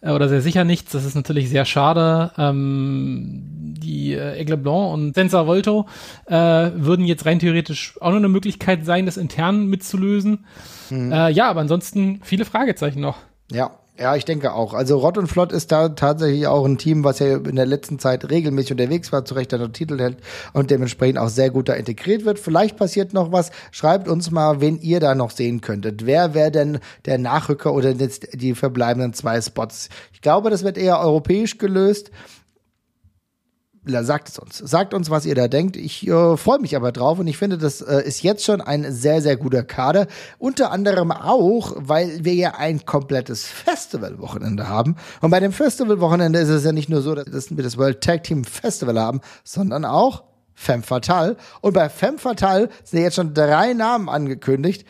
[0.00, 0.92] Äh, oder sehr sicher nichts.
[0.92, 2.32] Das ist natürlich sehr schade.
[2.38, 5.86] Ähm, die äh, Aigle Blanc und Senza Volto
[6.26, 10.44] äh, würden jetzt rein theoretisch auch noch eine Möglichkeit sein, das intern mitzulösen.
[10.90, 11.12] Mhm.
[11.12, 13.18] Äh, ja, aber ansonsten viele Fragezeichen noch.
[13.50, 14.72] Ja, ja, ich denke auch.
[14.72, 17.98] Also Rott und Flott ist da tatsächlich auch ein Team, was ja in der letzten
[17.98, 20.16] Zeit regelmäßig unterwegs war, zu Recht der Titel hält
[20.54, 22.38] und dementsprechend auch sehr gut da integriert wird.
[22.38, 23.50] Vielleicht passiert noch was.
[23.72, 26.06] Schreibt uns mal, wen ihr da noch sehen könntet.
[26.06, 29.90] Wer wäre denn der Nachrücker oder jetzt die verbleibenden zwei Spots?
[30.14, 32.10] Ich glaube, das wird eher europäisch gelöst
[33.86, 34.58] sagt es uns.
[34.58, 35.76] Sagt uns, was ihr da denkt.
[35.76, 38.92] Ich äh, freue mich aber drauf und ich finde, das äh, ist jetzt schon ein
[38.92, 40.06] sehr, sehr guter Kader.
[40.38, 44.96] Unter anderem auch, weil wir ja ein komplettes Festivalwochenende haben.
[45.20, 48.24] Und bei dem Festivalwochenende ist es ja nicht nur so, dass wir das World Tag
[48.24, 51.36] Team Festival haben, sondern auch Femme Fatale.
[51.62, 54.86] Und bei Femme Fatale sind jetzt schon drei Namen angekündigt,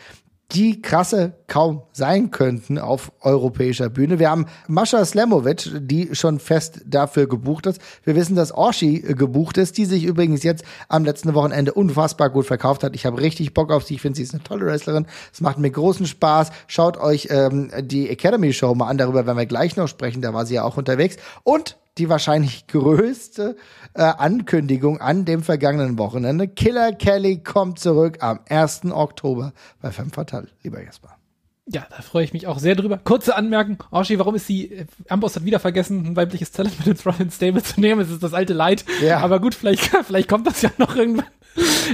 [0.52, 4.18] die krasse kaum sein könnten auf europäischer Bühne.
[4.18, 7.80] Wir haben Mascha Slamovic, die schon fest dafür gebucht ist.
[8.04, 12.46] Wir wissen, dass Orshi gebucht ist, die sich übrigens jetzt am letzten Wochenende unfassbar gut
[12.46, 12.94] verkauft hat.
[12.94, 13.94] Ich habe richtig Bock auf sie.
[13.94, 15.06] Ich finde, sie ist eine tolle Wrestlerin.
[15.32, 16.50] Es macht mir großen Spaß.
[16.66, 18.98] Schaut euch ähm, die Academy Show mal an.
[18.98, 20.22] Darüber werden wir gleich noch sprechen.
[20.22, 21.16] Da war sie ja auch unterwegs.
[21.44, 23.56] Und die wahrscheinlich größte
[23.94, 26.48] äh, Ankündigung an dem vergangenen Wochenende.
[26.48, 28.87] Killer Kelly kommt zurück am 1.
[28.92, 31.16] Oktober bei Femme Fatale, lieber Jesper.
[31.72, 32.98] Ja, da freue ich mich auch sehr drüber.
[32.98, 33.83] Kurze Anmerkung.
[33.92, 37.31] Oshi, warum ist sie, äh, Amboss hat wieder vergessen, ein weibliches Talent mit ins Royal
[37.31, 38.00] Stable zu nehmen.
[38.00, 38.85] Es ist das alte Leid.
[39.03, 39.20] Ja.
[39.20, 41.26] Aber gut, vielleicht, vielleicht kommt das ja noch irgendwann.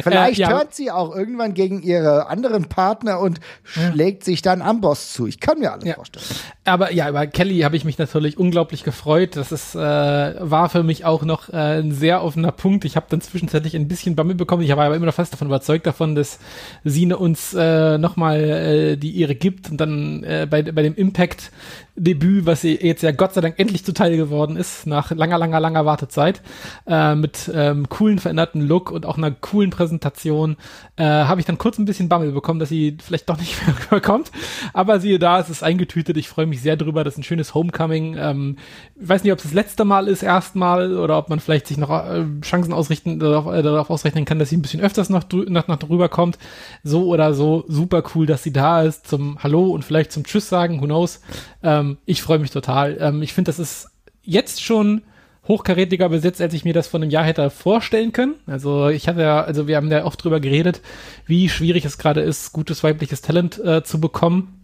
[0.03, 0.49] Vielleicht äh, ja.
[0.51, 5.27] hört sie auch irgendwann gegen ihre anderen Partner und schlägt sich dann Amboss zu.
[5.27, 5.95] Ich kann mir alles ja.
[5.95, 6.25] vorstellen.
[6.66, 9.37] Aber ja, über Kelly habe ich mich natürlich unglaublich gefreut.
[9.37, 12.85] Das ist, äh, war für mich auch noch äh, ein sehr offener Punkt.
[12.85, 14.62] Ich habe dann zwischenzeitlich ein bisschen Bammel bekommen.
[14.62, 16.40] Ich war aber immer noch fast davon überzeugt davon, dass
[16.83, 21.52] sie uns äh, nochmal äh, die Ehre gibt und dann äh, bei, bei dem Impact
[21.96, 25.87] Debüt, was jetzt ja Gott sei Dank endlich zuteil geworden ist, nach langer, langer, langer
[25.87, 26.42] Wartezeit,
[26.87, 30.57] äh, mit ähm, coolen veränderten Look und auch einer coolen Präsentation,
[30.96, 33.57] äh, habe ich dann kurz ein bisschen Bammel bekommen, dass sie vielleicht doch nicht
[33.90, 34.31] mehr kommt.
[34.74, 36.18] Aber siehe da, es ist eingetütet.
[36.18, 37.05] Ich freue mich sehr drüber.
[37.05, 38.16] Das ist ein schönes Homecoming.
[38.19, 38.57] Ähm,
[39.01, 41.79] ich weiß nicht, ob es das letzte Mal ist, erstmal, oder ob man vielleicht sich
[41.79, 45.25] noch äh, Chancen ausrichten, darauf, äh, darauf ausrechnen kann, dass sie ein bisschen öfters noch,
[45.31, 46.38] noch, noch drüber kommt.
[46.83, 50.49] So oder so, super cool, dass sie da ist zum Hallo und vielleicht zum Tschüss
[50.49, 51.21] sagen, who knows.
[51.62, 52.97] Ähm, ich freue mich total.
[53.01, 53.90] Ähm, ich finde, das ist
[54.23, 55.02] jetzt schon
[55.48, 58.35] hochkarätiger besetzt, als ich mir das vor einem Jahr hätte vorstellen können.
[58.46, 60.81] Also ich hatte ja, also wir haben ja oft drüber geredet,
[61.27, 64.56] wie schwierig es gerade ist, gutes weibliches Talent äh, zu bekommen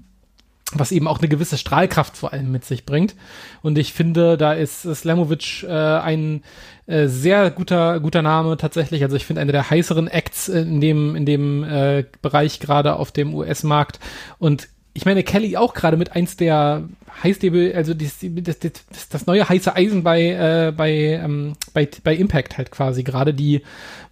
[0.78, 3.14] was eben auch eine gewisse Strahlkraft vor allem mit sich bringt.
[3.62, 6.42] Und ich finde, da ist Slamovic äh, ein
[6.86, 9.02] äh, sehr guter guter Name tatsächlich.
[9.02, 13.12] Also ich finde einer der heißeren Acts in dem in dem äh, Bereich gerade auf
[13.12, 14.00] dem US-Markt.
[14.38, 16.84] Und ich meine Kelly auch gerade mit eins der
[17.22, 22.14] heiße, also das, das, das, das neue heiße Eisen bei äh, bei, ähm, bei bei
[22.14, 23.62] Impact halt quasi gerade die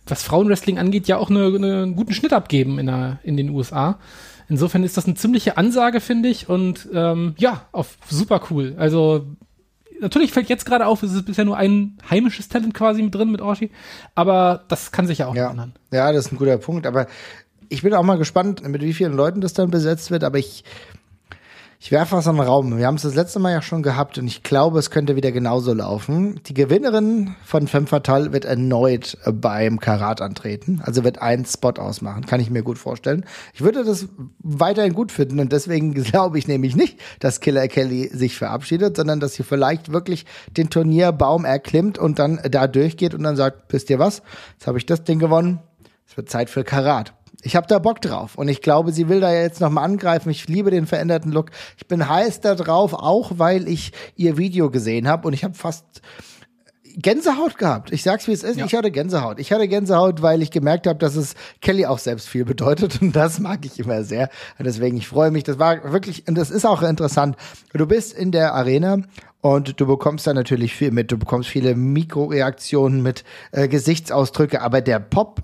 [0.06, 3.50] was Frauenwrestling angeht ja auch eine, eine, einen guten Schnitt abgeben in der in den
[3.50, 3.98] USA.
[4.50, 6.48] Insofern ist das eine ziemliche Ansage, finde ich.
[6.48, 8.74] Und ähm, ja, auf super cool.
[8.76, 9.24] Also
[10.00, 13.30] natürlich fällt jetzt gerade auf, es ist bisher nur ein heimisches Talent quasi mit drin
[13.30, 13.70] mit Orshi,
[14.14, 15.50] aber das kann sich ja auch ja.
[15.50, 15.74] ändern.
[15.92, 16.86] Ja, das ist ein guter Punkt.
[16.86, 17.06] Aber
[17.68, 20.24] ich bin auch mal gespannt, mit wie vielen Leuten das dann besetzt wird.
[20.24, 20.64] Aber ich
[21.82, 22.76] ich werfe was in den Raum.
[22.76, 25.32] Wir haben es das letzte Mal ja schon gehabt und ich glaube, es könnte wieder
[25.32, 26.38] genauso laufen.
[26.44, 30.82] Die Gewinnerin von Femme Fatale wird erneut beim Karat antreten.
[30.84, 32.26] Also wird einen Spot ausmachen.
[32.26, 33.24] Kann ich mir gut vorstellen.
[33.54, 34.08] Ich würde das
[34.40, 39.18] weiterhin gut finden und deswegen glaube ich nämlich nicht, dass Killer Kelly sich verabschiedet, sondern
[39.18, 40.26] dass sie vielleicht wirklich
[40.58, 44.20] den Turnierbaum erklimmt und dann da durchgeht und dann sagt, wisst ihr was?
[44.52, 45.60] Jetzt habe ich das Ding gewonnen.
[46.06, 47.14] Es wird Zeit für Karat.
[47.42, 50.30] Ich habe da Bock drauf und ich glaube, sie will da jetzt noch mal angreifen.
[50.30, 51.50] Ich liebe den veränderten Look.
[51.76, 55.54] Ich bin heiß da drauf, auch weil ich ihr Video gesehen habe und ich habe
[55.54, 56.02] fast
[56.96, 57.92] Gänsehaut gehabt.
[57.92, 58.66] Ich sag's wie es ist, ja.
[58.66, 59.38] ich hatte Gänsehaut.
[59.38, 63.14] Ich hatte Gänsehaut, weil ich gemerkt habe, dass es Kelly auch selbst viel bedeutet und
[63.14, 64.28] das mag ich immer sehr.
[64.58, 67.36] Und deswegen ich freue mich, das war wirklich und das ist auch interessant.
[67.72, 68.98] Du bist in der Arena
[69.40, 71.10] und du bekommst da natürlich viel mit.
[71.10, 75.42] Du bekommst viele Mikroreaktionen mit äh, Gesichtsausdrücke, aber der Pop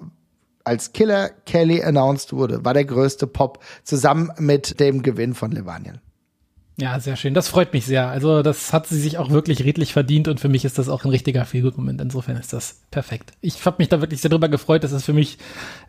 [0.66, 6.00] als Killer Kelly announced wurde, war der größte Pop zusammen mit dem Gewinn von Levanien.
[6.78, 7.32] Ja, sehr schön.
[7.32, 8.08] Das freut mich sehr.
[8.08, 11.04] Also das hat sie sich auch wirklich redlich verdient und für mich ist das auch
[11.04, 12.02] ein richtiger Feelgood-Moment.
[12.02, 13.32] Insofern ist das perfekt.
[13.40, 14.84] Ich habe mich da wirklich sehr drüber gefreut.
[14.84, 15.38] Das ist für mich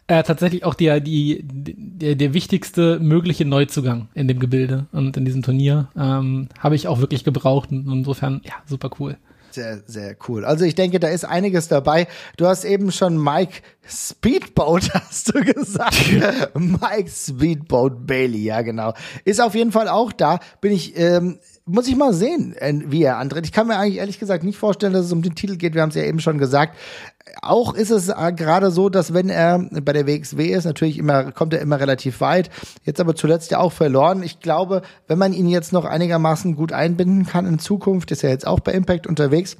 [0.07, 5.25] äh, tatsächlich auch der, die, der, der wichtigste mögliche Neuzugang in dem Gebilde und in
[5.25, 5.89] diesem Turnier.
[5.97, 9.17] Ähm, habe ich auch wirklich gebraucht und insofern, ja, super cool
[9.57, 10.45] sehr, sehr cool.
[10.45, 12.07] Also ich denke, da ist einiges dabei.
[12.37, 15.97] Du hast eben schon Mike Speedboat, hast du gesagt.
[16.53, 18.93] Mike Speedboat Bailey, ja genau.
[19.25, 20.39] Ist auf jeden Fall auch da.
[20.61, 23.45] Bin ich, ähm, muss ich mal sehen, äh, wie er antritt.
[23.45, 25.75] Ich kann mir eigentlich ehrlich gesagt nicht vorstellen, dass es um den Titel geht.
[25.75, 26.75] Wir haben es ja eben schon gesagt
[27.41, 31.31] auch ist es äh, gerade so, dass wenn er bei der WXW ist, natürlich immer,
[31.31, 32.49] kommt er immer relativ weit.
[32.83, 34.23] Jetzt aber zuletzt ja auch verloren.
[34.23, 38.29] Ich glaube, wenn man ihn jetzt noch einigermaßen gut einbinden kann in Zukunft, ist er
[38.29, 39.57] jetzt auch bei Impact unterwegs,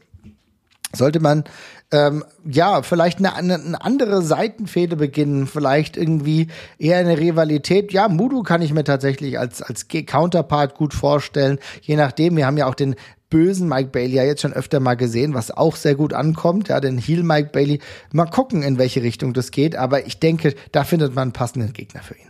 [0.97, 1.43] sollte man
[1.91, 7.93] ähm, ja vielleicht eine, eine andere Seitenfehde beginnen, vielleicht irgendwie eher eine Rivalität.
[7.93, 12.35] Ja, Mudu kann ich mir tatsächlich als als Counterpart gut vorstellen, je nachdem.
[12.35, 12.95] Wir haben ja auch den
[13.29, 16.69] bösen Mike Bailey ja jetzt schon öfter mal gesehen, was auch sehr gut ankommt.
[16.69, 17.79] Ja, den Heel Mike Bailey.
[18.11, 19.75] Mal gucken, in welche Richtung das geht.
[19.75, 22.27] Aber ich denke, da findet man einen passenden Gegner für ihn.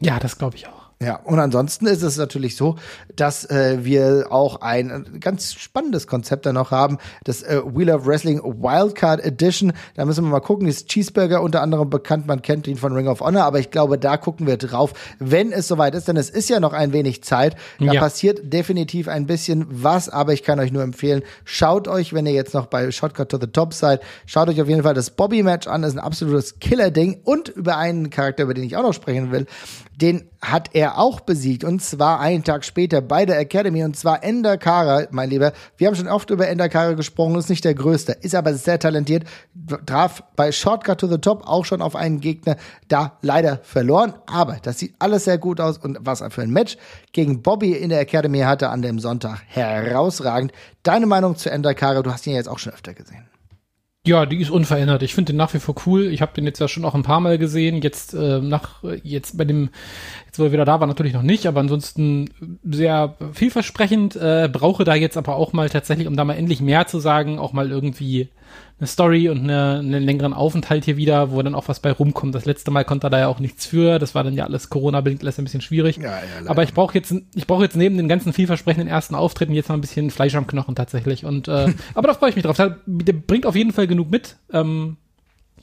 [0.00, 0.83] Ja, das glaube ich auch.
[1.02, 2.76] Ja, und ansonsten ist es natürlich so,
[3.16, 8.06] dass äh, wir auch ein ganz spannendes Konzept da noch haben, das äh, Wheel of
[8.06, 9.72] Wrestling Wildcard Edition.
[9.96, 13.08] Da müssen wir mal gucken, ist Cheeseburger unter anderem bekannt, man kennt ihn von Ring
[13.08, 16.30] of Honor, aber ich glaube, da gucken wir drauf, wenn es soweit ist, denn es
[16.30, 17.56] ist ja noch ein wenig Zeit.
[17.80, 18.00] Da ja.
[18.00, 22.32] passiert definitiv ein bisschen was, aber ich kann euch nur empfehlen, schaut euch, wenn ihr
[22.32, 25.66] jetzt noch bei Shotcut to the Top seid, schaut euch auf jeden Fall das Bobby-Match
[25.66, 28.94] an, das ist ein absolutes Killer-Ding und über einen Charakter, über den ich auch noch
[28.94, 29.46] sprechen will,
[29.96, 31.64] den hat er auch besiegt.
[31.64, 33.84] Und zwar einen Tag später bei der Academy.
[33.84, 35.52] Und zwar Ender Kara, mein Lieber.
[35.76, 38.78] Wir haben schon oft über Ender Kara gesprochen, ist nicht der größte, ist aber sehr
[38.78, 39.24] talentiert,
[39.86, 42.56] traf bei Shortcut to the Top auch schon auf einen Gegner,
[42.88, 45.78] da leider verloren, aber das sieht alles sehr gut aus.
[45.78, 46.76] Und was er für ein Match
[47.12, 50.52] gegen Bobby in der Academy hatte an dem Sonntag, herausragend.
[50.82, 53.26] Deine Meinung zu Ender Kara, du hast ihn ja jetzt auch schon öfter gesehen.
[54.06, 55.02] Ja, die ist unverändert.
[55.02, 56.12] Ich finde den nach wie vor cool.
[56.12, 57.80] Ich habe den jetzt ja schon auch ein paar Mal gesehen.
[57.80, 59.70] Jetzt äh, nach jetzt bei dem,
[60.26, 62.28] jetzt wo er wieder da war, natürlich noch nicht, aber ansonsten
[62.70, 64.14] sehr vielversprechend.
[64.16, 67.38] Äh, brauche da jetzt aber auch mal tatsächlich, um da mal endlich mehr zu sagen,
[67.38, 68.28] auch mal irgendwie
[68.78, 72.34] eine Story und eine, einen längeren Aufenthalt hier wieder, wo dann auch was bei rumkommt.
[72.34, 73.98] Das letzte Mal konnte er da ja auch nichts für.
[73.98, 75.98] Das war dann ja alles Corona-bedingt alles ein bisschen schwierig.
[75.98, 79.54] Ja, ja, Aber ich brauche jetzt, ich brauche jetzt neben den ganzen vielversprechenden ersten Auftritten
[79.54, 81.24] jetzt mal ein bisschen Fleisch am Knochen tatsächlich.
[81.24, 82.56] Und äh, aber da freue ich mich drauf.
[82.56, 84.36] Der bringt auf jeden Fall genug mit.
[84.52, 84.96] Ähm,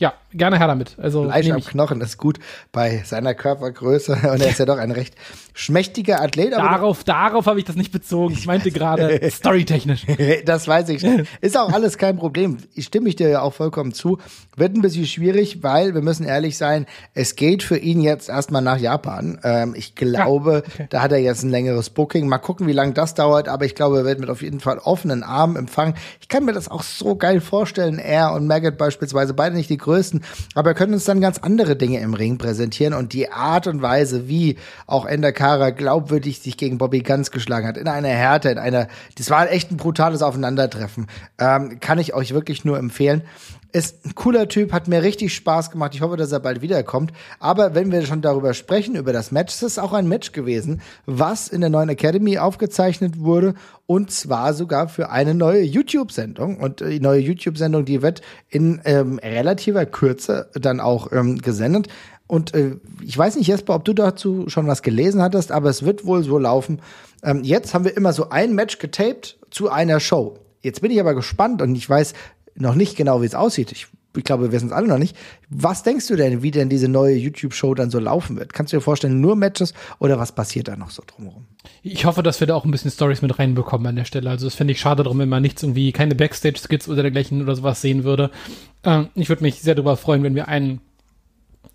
[0.02, 0.98] ja, gerne her damit.
[1.00, 2.40] Also Fleisch am Knochen ist gut
[2.72, 5.14] bei seiner Körpergröße und er ist ja doch ein recht
[5.54, 6.54] schmächtiger Athlet.
[6.54, 8.34] darauf, darauf habe ich das nicht bezogen.
[8.34, 10.08] Ich meinte gerade storytechnisch.
[10.46, 11.06] das weiß ich.
[11.42, 12.58] Ist auch alles kein Problem.
[12.74, 14.18] Ich stimme ich dir ja auch vollkommen zu.
[14.58, 18.64] Wird ein bisschen schwierig, weil wir müssen ehrlich sein, es geht für ihn jetzt erstmal
[18.64, 19.40] nach Japan.
[19.44, 20.88] Ähm, ich glaube, ja, okay.
[20.90, 22.28] da hat er jetzt ein längeres Booking.
[22.28, 24.80] Mal gucken, wie lange das dauert, aber ich glaube, er wird mit auf jeden Fall
[24.80, 25.94] offenen Armen empfangen.
[26.22, 28.00] Ich kann mir das auch so geil vorstellen.
[28.00, 29.91] Er und Maggot beispielsweise, beide nicht die größten,
[30.56, 33.82] aber wir können uns dann ganz andere Dinge im Ring präsentieren und die Art und
[33.82, 38.58] Weise, wie auch Endakara glaubwürdig sich gegen Bobby Ganz geschlagen hat, in einer Härte, in
[38.58, 38.88] einer,
[39.18, 41.08] das war echt ein brutales Aufeinandertreffen,
[41.40, 43.24] ähm, kann ich euch wirklich nur empfehlen.
[43.74, 45.96] Ist ein cooler Typ, hat mir richtig Spaß gemacht.
[45.96, 47.14] Ich hoffe, dass er bald wiederkommt.
[47.40, 50.82] Aber wenn wir schon darüber sprechen, über das Match, es ist auch ein Match gewesen,
[51.06, 53.54] was in der neuen Academy aufgezeichnet wurde
[53.86, 56.58] und zwar sogar für eine neue YouTube-Sendung.
[56.58, 61.88] Und die neue YouTube-Sendung, die wird in ähm, relativer Kürze dann auch ähm, gesendet.
[62.28, 65.84] Und äh, ich weiß nicht, Jesper, ob du dazu schon was gelesen hattest, aber es
[65.84, 66.82] wird wohl so laufen.
[67.24, 70.38] Ähm, jetzt haben wir immer so ein Match getaped zu einer Show.
[70.62, 72.14] Jetzt bin ich aber gespannt und ich weiß,
[72.56, 73.72] noch nicht genau, wie es aussieht.
[73.72, 75.16] Ich, ich glaube, wir wissen es alle noch nicht.
[75.50, 78.54] Was denkst du denn, wie denn diese neue YouTube-Show dann so laufen wird?
[78.54, 81.46] Kannst du dir vorstellen, nur Matches oder was passiert da noch so drumherum?
[81.82, 84.30] Ich hoffe, dass wir da auch ein bisschen Stories mit reinbekommen an der Stelle.
[84.30, 87.56] Also das fände ich schade darum, wenn man nichts irgendwie, keine Backstage-Skits oder dergleichen oder
[87.56, 88.32] sowas sehen würde.
[88.84, 90.82] Ähm, ich würde mich sehr darüber freuen, wenn wir einen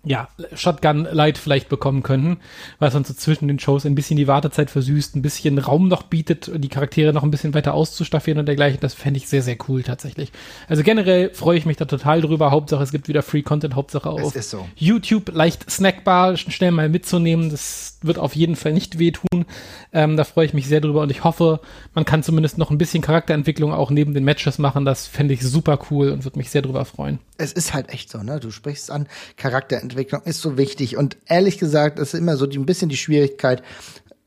[0.07, 2.37] ja, Shotgun Light vielleicht bekommen könnten,
[2.79, 6.03] was uns so zwischen den Shows ein bisschen die Wartezeit versüßt, ein bisschen Raum noch
[6.03, 8.79] bietet, die Charaktere noch ein bisschen weiter auszustaffieren und dergleichen.
[8.79, 10.31] Das fände ich sehr, sehr cool tatsächlich.
[10.67, 12.51] Also generell freue ich mich da total drüber.
[12.51, 14.67] Hauptsache, es gibt wieder Free Content, Hauptsache auf so.
[14.75, 17.49] YouTube leicht snackbar, schnell mal mitzunehmen.
[17.49, 19.45] Das wird auf jeden Fall nicht wehtun.
[19.91, 21.59] Ähm, da freue ich mich sehr drüber und ich hoffe,
[21.93, 24.85] man kann zumindest noch ein bisschen Charakterentwicklung auch neben den Matches machen.
[24.85, 27.19] Das fände ich super cool und würde mich sehr drüber freuen.
[27.37, 28.39] Es ist halt echt so, ne?
[28.39, 30.95] Du sprichst an Charakterentwicklung Entwicklung ist so wichtig.
[30.97, 33.63] Und ehrlich gesagt, ist immer so die, ein bisschen die Schwierigkeit,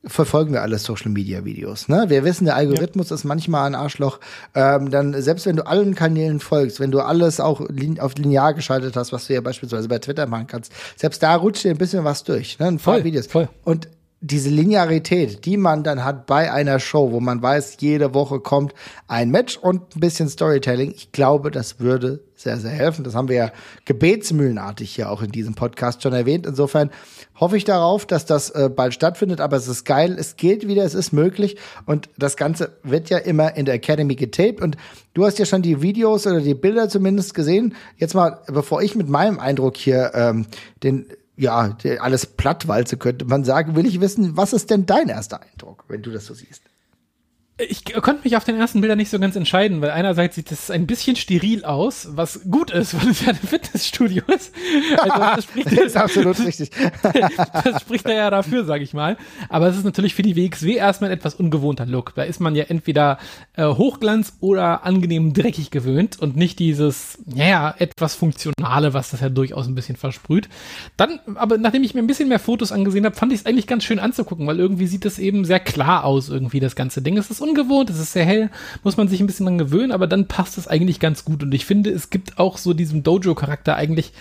[0.05, 1.89] verfolgen wir alle Social Media Videos.
[1.89, 2.07] Ne?
[2.09, 3.17] Wir wissen, der Algorithmus ja.
[3.17, 4.19] ist manchmal ein Arschloch.
[4.55, 8.55] Ähm, dann, selbst wenn du allen Kanälen folgst, wenn du alles auch lin auf linear
[8.55, 11.79] geschaltet hast, was du ja beispielsweise bei Twitter machen kannst, selbst da rutscht dir ein
[11.79, 12.59] bisschen was durch.
[12.59, 12.67] Ne?
[12.67, 13.27] Ein paar voll, Videos.
[13.27, 13.49] Voll.
[13.63, 13.89] Und
[14.23, 18.75] diese Linearität, die man dann hat bei einer Show, wo man weiß, jede Woche kommt
[19.09, 23.03] ein Match und ein bisschen Storytelling, ich glaube, das würde sehr, sehr helfen.
[23.05, 23.53] Das haben wir ja
[23.87, 26.47] gebetsmühlenartig hier auch in diesem Podcast schon erwähnt.
[26.47, 26.91] Insofern
[27.39, 30.85] hoffe ich darauf, dass das äh, bald stattfindet, aber es ist geil, es geht wieder,
[30.85, 31.57] es ist möglich
[31.87, 34.77] und das Ganze wird ja immer in der Academy getaped und
[35.15, 37.75] du hast ja schon die Videos oder die Bilder zumindest gesehen.
[37.97, 40.47] Jetzt mal, bevor ich mit meinem Eindruck hier ähm,
[40.83, 41.07] den
[41.37, 45.85] ja, alles plattwalze könnte man sagen, will ich wissen, was ist denn dein erster Eindruck,
[45.89, 46.63] wenn du das so siehst?
[47.69, 50.71] Ich konnte mich auf den ersten Bildern nicht so ganz entscheiden, weil einerseits sieht es
[50.71, 54.53] ein bisschen steril aus, was gut ist, weil es ja ein Fitnessstudio ist.
[54.99, 56.71] Also das, spricht, das ist absolut richtig.
[57.65, 59.17] das spricht ja dafür, sage ich mal.
[59.49, 62.15] Aber es ist natürlich für die WXW erstmal ein etwas ungewohnter Look.
[62.15, 63.19] Da ist man ja entweder
[63.57, 69.29] äh, Hochglanz oder angenehm dreckig gewöhnt und nicht dieses, ja, etwas Funktionale, was das ja
[69.29, 70.49] durchaus ein bisschen versprüht.
[70.97, 73.67] Dann, aber nachdem ich mir ein bisschen mehr Fotos angesehen habe, fand ich es eigentlich
[73.67, 77.17] ganz schön anzugucken, weil irgendwie sieht es eben sehr klar aus, irgendwie das ganze Ding.
[77.17, 78.51] Es ist ungewohnt, es ist sehr hell,
[78.83, 81.43] muss man sich ein bisschen dran gewöhnen, aber dann passt es eigentlich ganz gut.
[81.43, 84.13] Und ich finde, es gibt auch so diesem Dojo-Charakter eigentlich,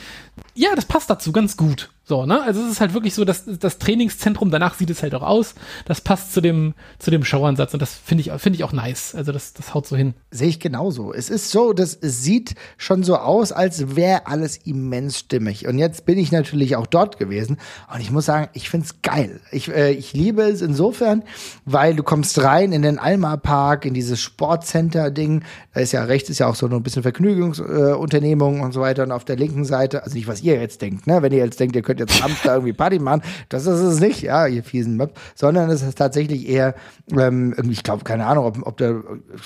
[0.56, 1.90] ja, das passt dazu ganz gut.
[2.10, 2.42] So, ne?
[2.42, 5.54] Also es ist halt wirklich so, dass das Trainingszentrum, danach sieht es halt auch aus.
[5.86, 9.14] Das passt zu dem, zu dem Showansatz und das finde ich, finde ich auch nice.
[9.14, 10.16] Also das, das haut so hin.
[10.32, 11.14] Sehe ich genauso.
[11.14, 15.68] Es ist so, das sieht schon so aus, als wäre alles immens stimmig.
[15.68, 17.58] Und jetzt bin ich natürlich auch dort gewesen
[17.94, 19.40] und ich muss sagen, ich finde es geil.
[19.52, 21.22] Ich, äh, ich liebe es insofern,
[21.66, 25.44] weil du kommst rein in den Alma Park, in dieses Sportcenter-Ding.
[25.76, 29.04] Da ist ja rechts ist ja auch so ein bisschen Vergnügungsunternehmung äh, und so weiter.
[29.04, 31.22] Und auf der linken Seite, also nicht was ihr jetzt denkt, ne?
[31.22, 33.22] Wenn ihr jetzt denkt, ihr könnt jetzt abends da irgendwie Party machen.
[33.50, 36.76] Das ist es nicht, ja, ihr fiesen Möb, sondern es ist tatsächlich eher,
[37.12, 39.02] ähm, ich glaube, keine Ahnung, ob, ob der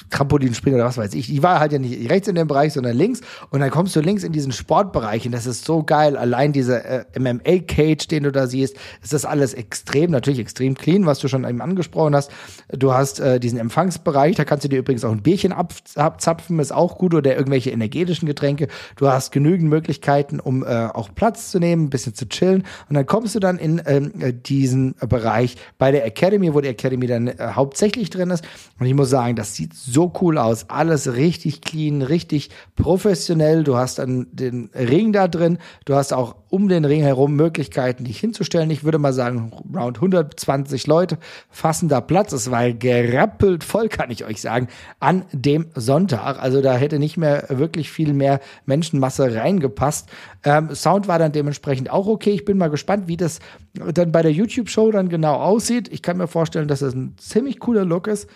[0.09, 1.33] Trampolinspringer oder was weiß ich.
[1.33, 3.21] Ich war halt ja nicht rechts in dem Bereich, sondern links.
[3.49, 6.17] Und dann kommst du links in diesen Sportbereich und das ist so geil.
[6.17, 11.05] Allein dieser äh, MMA-Cage, den du da siehst, ist das alles extrem, natürlich extrem clean,
[11.05, 12.31] was du schon eben angesprochen hast.
[12.69, 16.59] Du hast äh, diesen Empfangsbereich, da kannst du dir übrigens auch ein Bierchen ab, abzapfen,
[16.59, 18.67] ist auch gut, oder irgendwelche energetischen Getränke.
[18.95, 22.63] Du hast genügend Möglichkeiten, um äh, auch Platz zu nehmen, ein bisschen zu chillen chillen.
[22.89, 27.07] Und dann kommst du dann in ähm, diesen Bereich bei der Academy, wo die Academy
[27.07, 28.43] dann äh, hauptsächlich drin ist.
[28.79, 30.69] Und ich muss sagen, das sieht so cool aus.
[30.69, 33.63] Alles richtig clean, richtig professionell.
[33.63, 35.57] Du hast dann den Ring da drin.
[35.85, 38.69] Du hast auch um den Ring herum Möglichkeiten, dich hinzustellen.
[38.69, 41.17] Ich würde mal sagen, round 120 Leute
[41.49, 42.31] fassen da Platz.
[42.31, 44.67] Es war gerappelt voll, kann ich euch sagen,
[44.99, 46.41] an dem Sonntag.
[46.41, 50.09] Also da hätte nicht mehr wirklich viel mehr Menschenmasse reingepasst.
[50.43, 52.32] Ähm, Sound war dann dementsprechend auch okay.
[52.33, 53.39] Ich bin mal gespannt, wie das
[53.73, 55.89] dann bei der YouTube-Show dann genau aussieht.
[55.91, 58.29] Ich kann mir vorstellen, dass das ein ziemlich cooler Look ist.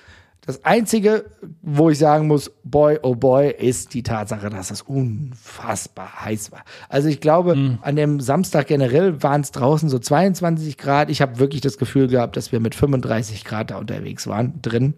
[0.47, 1.25] Das Einzige,
[1.61, 6.63] wo ich sagen muss, boy, oh boy, ist die Tatsache, dass es unfassbar heiß war.
[6.87, 7.79] Also ich glaube, mhm.
[7.81, 11.09] an dem Samstag generell waren es draußen so 22 Grad.
[11.09, 14.93] Ich habe wirklich das Gefühl gehabt, dass wir mit 35 Grad da unterwegs waren drin.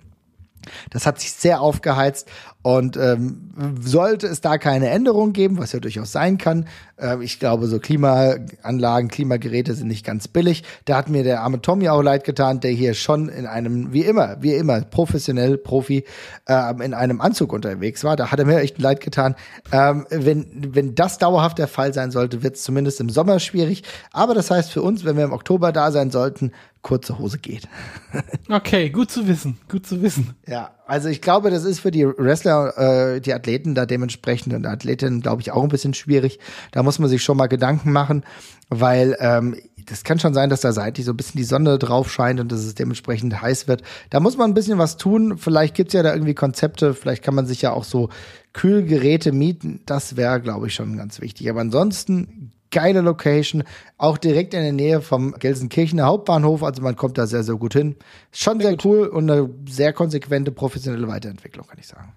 [0.92, 2.30] Das hat sich sehr aufgeheizt
[2.62, 3.52] und ähm,
[3.82, 6.66] sollte es da keine Änderung geben, was ja durchaus sein kann,
[7.00, 10.64] äh, ich glaube, so Klimaanlagen, Klimageräte sind nicht ganz billig.
[10.86, 14.04] Da hat mir der arme Tommy auch leid getan, der hier schon in einem, wie
[14.04, 16.04] immer, wie immer, professionell, Profi,
[16.48, 18.16] äh, in einem Anzug unterwegs war.
[18.16, 19.36] Da hat er mir echt leid getan.
[19.72, 23.84] Ähm, wenn, wenn das dauerhaft der Fall sein sollte, wird es zumindest im Sommer schwierig.
[24.12, 26.52] Aber das heißt für uns, wenn wir im Oktober da sein sollten,
[26.82, 27.68] kurze Hose geht.
[28.50, 30.36] okay, gut zu wissen, gut zu wissen.
[30.48, 32.78] Ja, also ich glaube, das ist für die Wrestler,
[33.16, 36.40] äh, die Athleten da dementsprechend und Athletinnen, glaube ich, auch ein bisschen schwierig.
[36.72, 38.24] Da muss man sich schon mal Gedanken machen,
[38.70, 42.12] weil ähm, das kann schon sein, dass da seitlich so ein bisschen die Sonne drauf
[42.12, 43.84] scheint und dass es dementsprechend heiß wird.
[44.10, 45.38] Da muss man ein bisschen was tun.
[45.38, 48.10] Vielleicht gibt's ja da irgendwie Konzepte, vielleicht kann man sich ja auch so
[48.54, 49.82] Kühlgeräte mieten.
[49.86, 51.50] Das wäre, glaube ich, schon ganz wichtig.
[51.50, 53.64] Aber ansonsten geile Location,
[53.98, 57.74] auch direkt in der Nähe vom Gelsenkirchener Hauptbahnhof, also man kommt da sehr, sehr gut
[57.74, 57.96] hin.
[58.32, 62.14] Schon sehr, sehr cool und eine sehr konsequente professionelle Weiterentwicklung, kann ich sagen.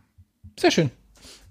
[0.58, 0.90] Sehr schön.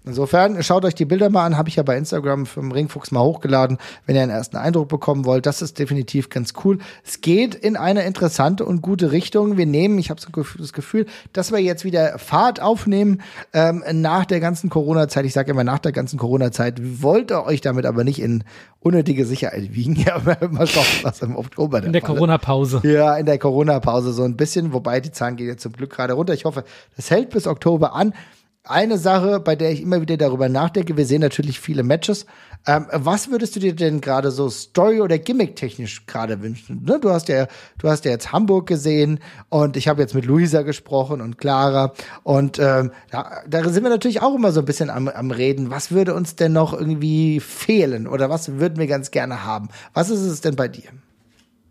[0.04, 3.20] Insofern, schaut euch die Bilder mal an, habe ich ja bei Instagram vom Ringfuchs mal
[3.20, 5.46] hochgeladen, wenn ihr einen ersten Eindruck bekommen wollt.
[5.46, 6.78] Das ist definitiv ganz cool.
[7.04, 9.56] Es geht in eine interessante und gute Richtung.
[9.56, 10.28] Wir nehmen, ich habe so
[10.58, 13.22] das Gefühl, dass wir jetzt wieder Fahrt aufnehmen
[13.52, 15.24] ähm, nach der ganzen Corona-Zeit.
[15.24, 16.80] Ich sage immer nach der ganzen Corona-Zeit.
[17.02, 18.42] Wollt ihr euch damit aber nicht in
[18.80, 19.92] unnötige Sicherheit wiegen?
[20.02, 22.80] Ja, mal schauen, was im Oktober der In der Corona-Pause.
[22.82, 24.72] Ja, in der Corona-Pause so ein bisschen.
[24.72, 26.34] Wobei die Zahlen gehen jetzt zum Glück gerade runter.
[26.34, 26.64] Ich hoffe,
[26.96, 28.14] das hält bis Oktober an
[28.64, 32.26] eine Sache, bei der ich immer wieder darüber nachdenke, wir sehen natürlich viele Matches.
[32.64, 36.84] Ähm, was würdest du dir denn gerade so Story- oder Gimmick-technisch gerade wünschen?
[36.84, 37.00] Ne?
[37.00, 37.48] Du hast ja,
[37.78, 41.92] du hast ja jetzt Hamburg gesehen und ich habe jetzt mit Luisa gesprochen und Clara
[42.22, 45.70] und ähm, da, da sind wir natürlich auch immer so ein bisschen am, am Reden.
[45.70, 49.70] Was würde uns denn noch irgendwie fehlen oder was würden wir ganz gerne haben?
[49.92, 50.90] Was ist es denn bei dir?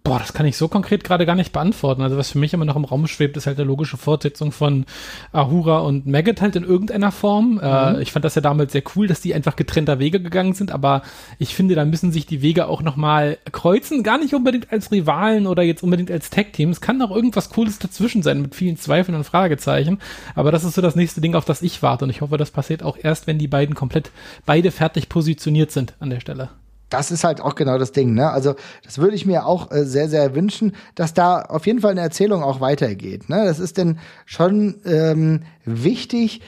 [0.04, 2.02] Boah, das kann ich so konkret gerade gar nicht beantworten.
[2.02, 4.86] Also was für mich immer noch im Raum schwebt, ist halt eine logische Fortsetzung von
[5.32, 7.60] Ahura und Maggot halt in irgendeiner Form.
[7.62, 8.00] Äh, mhm.
[8.00, 10.72] Äh, ich fand das ja damals sehr cool, dass die einfach getrennter Wege gegangen sind,
[10.72, 11.04] aber
[11.38, 14.02] ich finde, da müssen sich die Wege auch nochmal kreuzen.
[14.02, 16.72] Gar nicht unbedingt als Rivalen oder jetzt unbedingt als Tag-Team.
[16.72, 20.00] Es kann auch irgendwas Cooles dazwischen sein mit vielen Zweifeln und Fragezeichen.
[20.34, 22.06] Aber das ist so das nächste Ding, auf das ich warte.
[22.06, 24.10] Und ich hoffe, das passiert auch erst, wenn die beiden komplett
[24.48, 26.50] beide fertig positioniert sind an der Stelle
[26.92, 28.30] das ist halt auch genau das Ding, ne?
[28.30, 31.92] Also, das würde ich mir auch äh, sehr, sehr wünschen, dass da auf jeden Fall
[31.92, 33.30] eine Erzählung auch weitergeht.
[33.30, 33.46] Ne?
[33.46, 36.42] Das ist denn schon ähm, wichtig.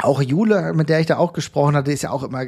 [0.00, 2.44] Auch Jule, mit der ich da auch gesprochen hatte, ist ja auch immer,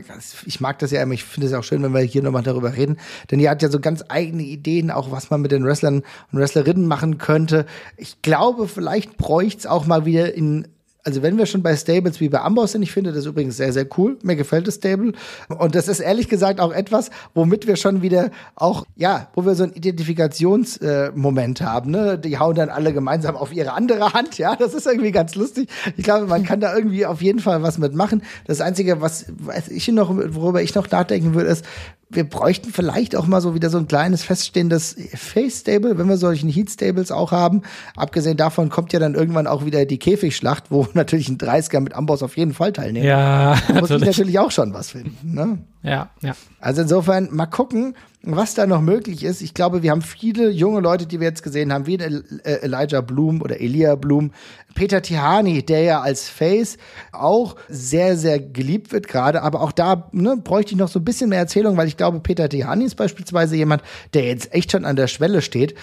[0.46, 2.76] ich mag das ja immer, ich finde es auch schön, wenn wir hier nochmal darüber
[2.76, 2.96] reden,
[3.28, 6.38] denn die hat ja so ganz eigene Ideen, auch was man mit den Wrestlern und
[6.38, 7.66] Wrestlerinnen machen könnte.
[7.96, 10.68] Ich glaube, vielleicht bräuchte es auch mal wieder in
[11.05, 13.72] also wenn wir schon bei Stables wie bei Amboss sind, ich finde das übrigens sehr,
[13.72, 14.18] sehr cool.
[14.22, 15.12] Mir gefällt das Stable.
[15.48, 19.55] Und das ist ehrlich gesagt auch etwas, womit wir schon wieder auch, ja, wo wir
[19.55, 21.90] so ein Identifikationsmoment äh, haben.
[21.90, 22.18] Ne?
[22.18, 24.38] Die hauen dann alle gemeinsam auf ihre andere Hand.
[24.38, 25.68] Ja, das ist irgendwie ganz lustig.
[25.96, 28.22] Ich glaube, man kann da irgendwie auf jeden Fall was mitmachen.
[28.46, 31.64] Das Einzige, was, was ich noch, worüber ich noch nachdenken würde, ist,
[32.11, 36.49] wir bräuchten vielleicht auch mal so wieder so ein kleines feststehendes Face-Stable, wenn wir solchen
[36.49, 37.63] Heat-Stables auch haben.
[37.97, 41.95] Abgesehen davon kommt ja dann irgendwann auch wieder die Käfigschlacht, wo natürlich ein 30er mit
[41.95, 43.07] Amboss auf jeden Fall teilnehmen.
[43.07, 45.35] Ja, da muss ich natürlich auch schon was finden.
[45.35, 45.59] Ne?
[45.83, 46.37] Ja, ja.
[46.61, 49.41] Also insofern mal gucken, was da noch möglich ist.
[49.41, 53.01] Ich glaube, wir haben viele junge Leute, die wir jetzt gesehen haben, wie äh, Elijah
[53.01, 54.33] Bloom oder Elia Bloom,
[54.74, 56.76] Peter Tihani, der ja als Face
[57.12, 59.43] auch sehr, sehr geliebt wird gerade.
[59.43, 62.20] Aber auch da ne, bräuchte ich noch so ein bisschen mehr Erzählung, weil ich glaube,
[62.20, 65.74] Peter Tihani ist beispielsweise jemand, der jetzt echt schon an der Schwelle steht,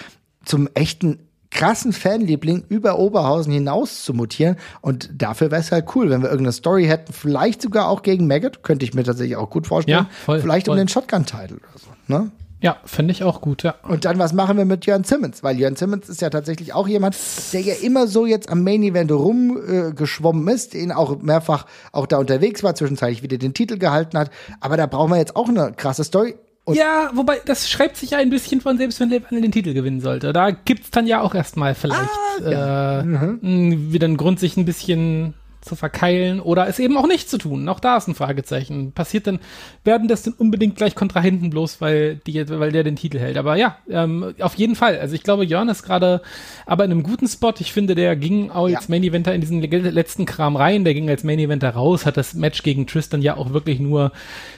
[0.46, 4.58] zum echten krassen Fanliebling über Oberhausen hinaus zu mutieren.
[4.82, 8.28] Und dafür wäre es halt cool, wenn wir irgendeine Story hätten, vielleicht sogar auch gegen
[8.28, 10.06] Maggot, könnte ich mir tatsächlich auch gut vorstellen.
[10.06, 10.74] Ja, voll, vielleicht voll.
[10.74, 11.88] um den Shotgun-Title oder so.
[12.08, 12.32] Ne?
[12.60, 13.76] Ja, finde ich auch gut, ja.
[13.84, 15.44] Und dann, was machen wir mit Jörn Simmons?
[15.44, 17.16] Weil Jörn Simmons ist ja tatsächlich auch jemand,
[17.54, 22.08] der ja immer so jetzt am Main Event rumgeschwommen äh, ist, den auch mehrfach auch
[22.08, 24.32] da unterwegs war, zwischenzeitlich wieder den Titel gehalten hat.
[24.60, 26.36] Aber da brauchen wir jetzt auch eine krasse Story.
[26.68, 29.74] Und ja, wobei, das schreibt sich ja ein bisschen von selbst, wenn Lebanon den Titel
[29.74, 30.34] gewinnen sollte.
[30.34, 32.10] Da gibt's dann ja auch erstmal vielleicht
[32.44, 33.00] ah, ja.
[33.00, 33.94] äh, mhm.
[33.94, 35.34] wieder einen Grund, sich ein bisschen
[35.68, 37.68] zu verkeilen oder es eben auch nicht zu tun.
[37.70, 38.94] Auch da ist ein Fragezeichen.
[38.94, 39.40] Passiert denn,
[39.84, 43.38] werden das denn unbedingt gleich Kontrahenten bloß, weil, die, weil der den Titel hält?
[43.38, 44.98] Aber ja, ähm, auf jeden Fall.
[45.00, 46.22] Also ich glaube, Jörn ist gerade
[46.66, 47.54] aber in einem guten Spot.
[47.60, 48.80] Ich finde, der ging auch als ja.
[48.88, 50.86] Main Eventer in diesen letzten Kram rein.
[50.86, 54.12] Der ging als Main Eventer raus, hat das Match gegen Tristan ja auch wirklich nur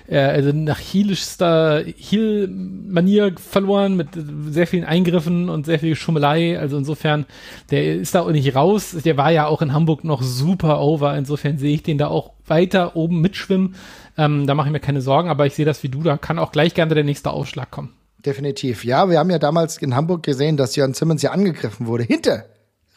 [0.08, 4.10] äh, also nach heelischster Heel-Manier verloren mit
[4.50, 6.60] sehr vielen Eingriffen und sehr viel Schummelei.
[6.60, 7.26] Also insofern,
[7.72, 8.96] der ist da auch nicht raus.
[9.04, 10.99] Der war ja auch in Hamburg noch super over.
[11.02, 13.76] Insofern sehe ich den da auch weiter oben mitschwimmen.
[14.18, 16.04] Ähm, da mache ich mir keine Sorgen, aber ich sehe das wie du.
[16.04, 17.94] Da kann auch gleich gerne der nächste Aufschlag kommen.
[18.26, 18.84] Definitiv.
[18.84, 22.04] Ja, wir haben ja damals in Hamburg gesehen, dass Jörn Simmons ja angegriffen wurde.
[22.04, 22.46] Hinter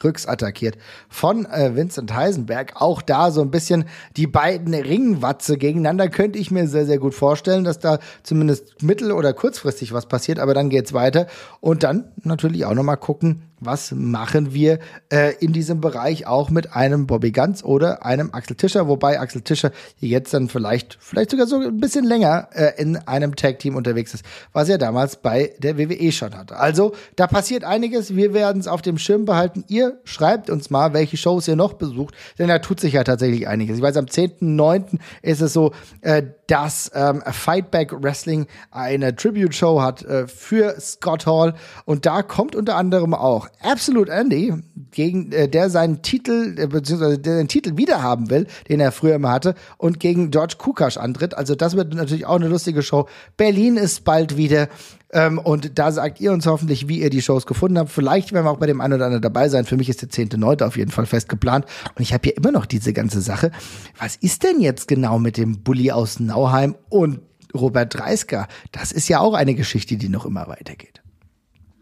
[0.03, 0.76] Rücks attackiert
[1.09, 2.80] von äh, Vincent Heisenberg.
[2.80, 3.84] Auch da so ein bisschen
[4.16, 9.12] die beiden Ringwatze gegeneinander könnte ich mir sehr, sehr gut vorstellen, dass da zumindest mittel-
[9.12, 11.26] oder kurzfristig was passiert, aber dann geht's weiter.
[11.61, 14.78] Und dann natürlich auch nochmal gucken, was machen wir
[15.10, 19.42] äh, in diesem Bereich auch mit einem Bobby Ganz oder einem Axel Tischer, wobei Axel
[19.42, 24.14] Tischer jetzt dann vielleicht, vielleicht sogar so ein bisschen länger äh, in einem Tag-Team unterwegs
[24.14, 26.56] ist, was er damals bei der WWE schon hatte.
[26.56, 29.64] Also da passiert einiges, wir werden es auf dem Schirm behalten.
[29.68, 33.48] Ihr schreibt uns mal, welche Shows ihr noch besucht, denn da tut sich ja tatsächlich
[33.48, 33.76] einiges.
[33.76, 34.98] Ich weiß, am 10.9.
[35.22, 36.22] ist es so, äh,
[36.53, 41.55] dass ähm, Fightback Wrestling eine Tribute-Show hat äh, für Scott Hall
[41.86, 44.53] und da kommt unter anderem auch Absolute Andy,
[44.90, 49.14] gegen äh, der seinen Titel, äh, beziehungsweise der seinen Titel wiederhaben will, den er früher
[49.14, 51.32] immer hatte, und gegen George Kukash antritt.
[51.32, 53.09] Also das wird natürlich auch eine lustige Show.
[53.38, 54.68] Berlin ist bald wieder.
[55.12, 57.90] Ähm, und da sagt ihr uns hoffentlich, wie ihr die Shows gefunden habt.
[57.90, 59.66] Vielleicht werden wir auch bei dem einen oder anderen dabei sein.
[59.66, 60.64] Für mich ist der 10.9.
[60.64, 61.66] auf jeden Fall fest geplant.
[61.94, 63.50] Und ich habe hier immer noch diese ganze Sache.
[63.98, 67.20] Was ist denn jetzt genau mit dem Bulli aus Nauheim und
[67.54, 68.48] Robert Dreisker?
[68.72, 71.02] Das ist ja auch eine Geschichte, die noch immer weitergeht.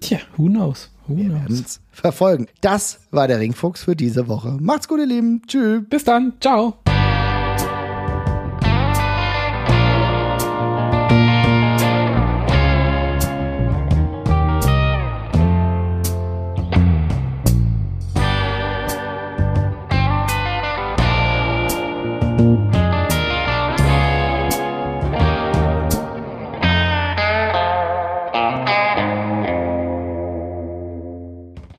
[0.01, 0.91] Tja, who knows?
[1.07, 2.47] Who Wir es verfolgen.
[2.61, 4.57] Das war der Ringfuchs für diese Woche.
[4.61, 5.43] Macht's gut, ihr Lieben.
[5.47, 5.83] Tschüss.
[5.89, 6.35] Bis dann.
[6.41, 6.79] Ciao.